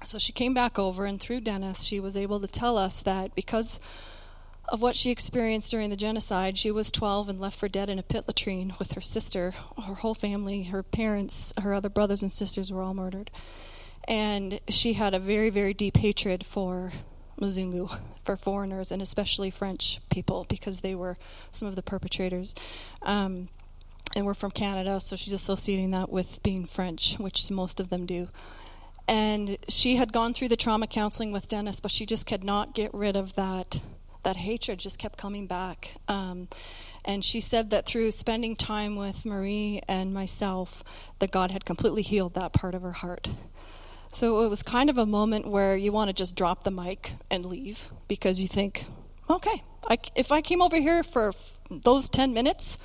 [0.05, 3.35] So she came back over, and through Dennis, she was able to tell us that
[3.35, 3.81] because
[4.71, 7.99] of what she experienced during the genocide, she was 12 and left for dead in
[7.99, 9.53] a pit latrine with her sister,
[9.85, 13.31] her whole family, her parents, her other brothers and sisters were all murdered.
[14.07, 16.93] And she had a very, very deep hatred for
[17.41, 21.19] Mzungu, for foreigners, and especially French people, because they were
[21.51, 22.55] some of the perpetrators.
[23.03, 23.49] Um,
[24.15, 28.07] and we're from Canada, so she's associating that with being French, which most of them
[28.07, 28.29] do
[29.09, 32.75] and she had gone through the trauma counseling with Dennis, but she just could not
[32.75, 33.83] get rid of that
[34.23, 34.79] that hatred.
[34.79, 35.95] Just kept coming back.
[36.09, 36.49] Um,
[37.05, 40.85] and she said that through spending time with Marie and myself,
[41.19, 43.29] that God had completely healed that part of her heart.
[44.13, 47.13] So it was kind of a moment where you want to just drop the mic
[47.31, 48.85] and leave because you think,
[49.29, 51.33] okay, I, if I came over here for
[51.71, 52.79] those 10 minutes,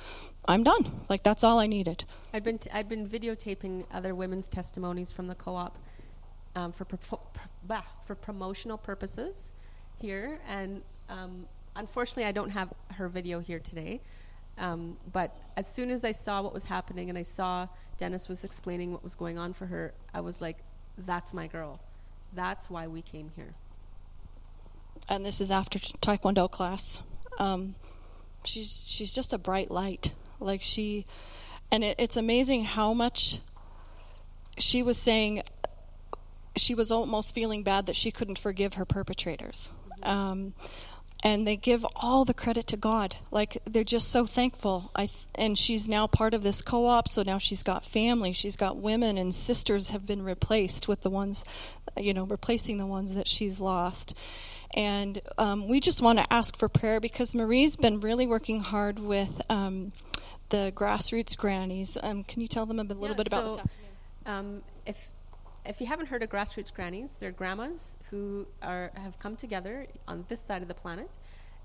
[0.46, 1.00] I'm done.
[1.08, 2.04] Like that's all I needed.
[2.32, 5.76] I'd been t- I'd been videotaping other women's testimonies from the co-op,
[6.54, 9.52] um, for, pro- pro- for promotional purposes
[9.98, 10.38] here.
[10.46, 14.00] And um, unfortunately, I don't have her video here today.
[14.58, 18.44] Um, but as soon as I saw what was happening and I saw Dennis was
[18.44, 20.58] explaining what was going on for her, I was like,
[20.98, 21.80] that's my girl.
[22.32, 23.54] That's why we came here.
[25.08, 27.02] And this is after Taekwondo class.
[27.38, 27.74] Um,
[28.44, 30.14] she's she's just a bright light.
[30.40, 31.04] Like she,
[31.70, 33.40] and it, it's amazing how much
[34.58, 35.42] she was saying
[36.56, 39.72] she was almost feeling bad that she couldn't forgive her perpetrators.
[40.02, 40.54] Um,
[41.22, 43.16] and they give all the credit to God.
[43.30, 44.90] Like they're just so thankful.
[44.94, 48.32] I th- and she's now part of this co-op, so now she's got family.
[48.32, 51.44] She's got women and sisters have been replaced with the ones,
[51.96, 54.14] you know, replacing the ones that she's lost.
[54.74, 58.98] And um, we just want to ask for prayer because Marie's been really working hard
[58.98, 59.92] with um,
[60.50, 61.96] the grassroots grannies.
[62.02, 63.66] Um, can you tell them a little yeah, bit about so, this?
[64.26, 65.10] Um, if
[65.68, 70.24] if you haven't heard of grassroots grannies, they're grandmas who are have come together on
[70.28, 71.10] this side of the planet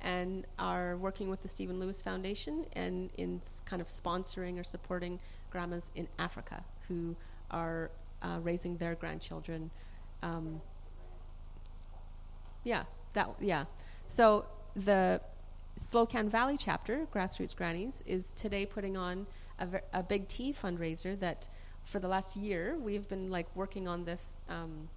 [0.01, 5.19] and are working with the Stephen Lewis Foundation and in kind of sponsoring or supporting
[5.51, 7.15] grandmas in Africa who
[7.51, 7.91] are
[8.23, 9.69] uh, raising their grandchildren.
[10.23, 10.61] Um,
[12.63, 12.83] yeah,
[13.13, 13.65] that yeah.
[14.07, 14.45] So
[14.75, 15.21] the
[15.79, 19.27] Slocan Valley chapter, Grassroots Grannies, is today putting on
[19.59, 21.47] a, ver- a big tea fundraiser that
[21.83, 24.89] for the last year, we've been like working on this, um,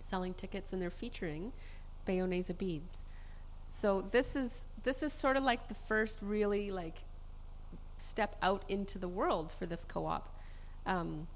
[0.00, 1.52] selling tickets, and they're featuring
[2.06, 3.04] Bayonesa beads.
[3.68, 6.98] So this is this is sort of like the first really like
[7.98, 10.34] step out into the world for this co-op,
[10.86, 11.26] um,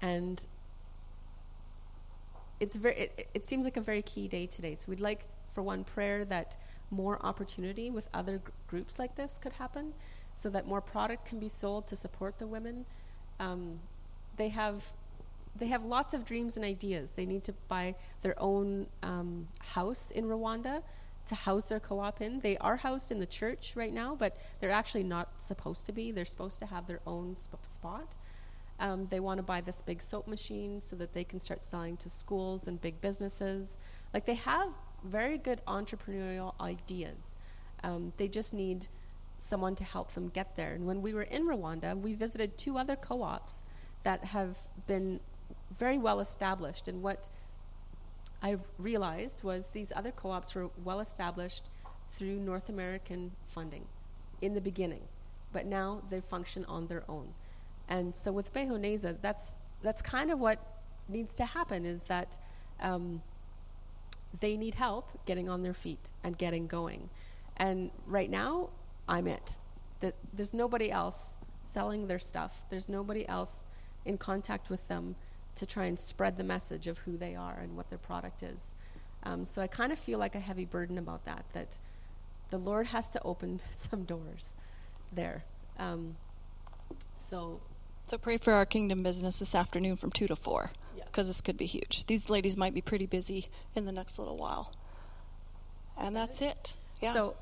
[0.00, 0.44] and
[2.60, 2.96] it's very.
[2.96, 4.74] It, it seems like a very key day today.
[4.74, 5.24] So we'd like,
[5.54, 6.56] for one, prayer that
[6.90, 9.94] more opportunity with other gr- groups like this could happen,
[10.34, 12.86] so that more product can be sold to support the women.
[13.40, 13.80] Um,
[14.36, 14.92] they have
[15.56, 17.12] they have lots of dreams and ideas.
[17.12, 20.82] They need to buy their own um, house in Rwanda
[21.26, 22.40] to house their co-op in.
[22.40, 26.10] They are housed in the church right now, but they're actually not supposed to be.
[26.10, 28.14] They're supposed to have their own sp- spot.
[28.80, 31.96] Um, they want to buy this big soap machine so that they can start selling
[31.98, 33.78] to schools and big businesses.
[34.12, 34.70] Like they have
[35.04, 37.36] very good entrepreneurial ideas.
[37.84, 38.88] Um, they just need
[39.38, 40.72] someone to help them get there.
[40.72, 43.62] And when we were in Rwanda, we visited two other co-ops
[44.04, 45.20] that have been
[45.78, 46.88] very well established.
[46.88, 47.28] And what
[48.42, 51.70] I realized was these other co ops were well established
[52.10, 53.84] through North American funding
[54.40, 55.02] in the beginning,
[55.52, 57.34] but now they function on their own.
[57.88, 60.58] And so with Behoneza, that's, that's kind of what
[61.08, 62.38] needs to happen is that
[62.80, 63.22] um,
[64.40, 67.08] they need help getting on their feet and getting going.
[67.56, 68.70] And right now,
[69.08, 69.56] I'm it.
[70.00, 71.34] That there's nobody else
[71.64, 72.64] selling their stuff.
[72.70, 73.66] There's nobody else
[74.04, 75.16] in contact with them
[75.56, 78.74] to try and spread the message of who they are and what their product is.
[79.22, 81.78] Um, so I kind of feel like a heavy burden about that, that
[82.50, 84.52] the Lord has to open some doors
[85.12, 85.44] there.
[85.78, 86.16] Um,
[87.16, 87.60] so,
[88.06, 91.04] So pray for our kingdom business this afternoon from 2 to 4 Yeah.
[91.06, 92.04] because this could be huge.
[92.06, 94.72] These ladies might be pretty busy in the next little while.
[95.96, 96.76] And that's it.
[97.00, 97.14] Yeah.
[97.14, 97.34] So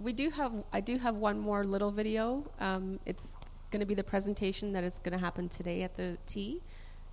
[0.00, 2.50] we do have, I do have one more little video.
[2.58, 3.28] Um, it's
[3.70, 6.60] going to be the presentation that is going to happen today at the tea.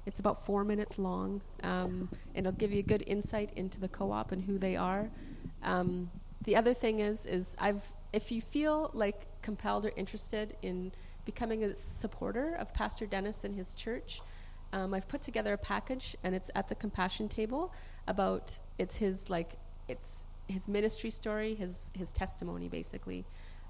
[0.06, 3.88] It's about four minutes long, um, and it'll give you a good insight into the
[3.88, 5.10] co-op and who they are.
[5.64, 6.12] Um,
[6.44, 7.84] the other thing is, is I've,
[8.14, 10.92] if you feel like compelled or interested in
[11.26, 14.22] becoming a supporter of Pastor Dennis and his church,
[14.74, 17.74] um, I've put together a package, and it's at the compassion table
[18.08, 19.54] about it's his like
[19.88, 23.26] it's his ministry story, his his testimony basically,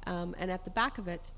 [0.05, 1.31] um, and at the back of it,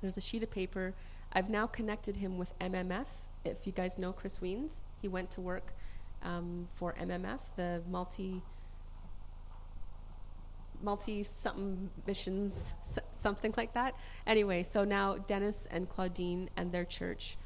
[0.00, 0.94] there's a sheet of paper.
[1.32, 3.06] I've now connected him with MMF.
[3.44, 5.72] If you guys know Chris Weens, he went to work
[6.22, 8.42] um, for MMF, the multi
[10.82, 12.72] multi something missions,
[13.14, 13.94] something like that.
[14.26, 17.36] Anyway, so now Dennis and Claudine and their church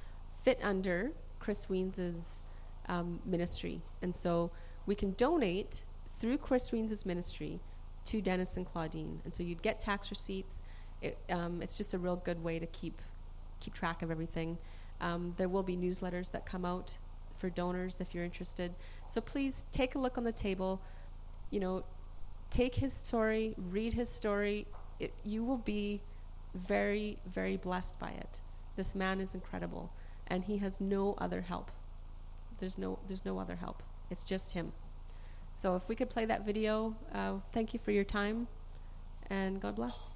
[0.43, 2.43] fit under Chris Weens's
[2.89, 4.51] um, ministry, and so
[4.87, 7.61] we can donate through Chris Weens's ministry
[8.07, 10.63] to Dennis and Claudine, and so you'd get tax receipts.
[11.05, 13.01] It, um, it's just a real good way to keep
[13.61, 14.57] keep track of everything.
[15.01, 16.97] Um, there will be newsletters that come out
[17.37, 18.75] for donors if you're interested.
[19.09, 20.81] So please take a look on the table.
[21.51, 21.85] You know,
[22.51, 24.67] take his story, read his story.
[24.99, 26.01] It, you will be
[26.55, 28.41] very, very blessed by it.
[28.77, 29.93] This man is incredible,
[30.27, 31.71] and he has no other help.
[32.61, 33.83] There's no, there's no other help.
[34.11, 34.73] It's just him.
[35.55, 38.49] So if we could play that video, uh, thank you for your time,
[39.29, 40.14] and God bless.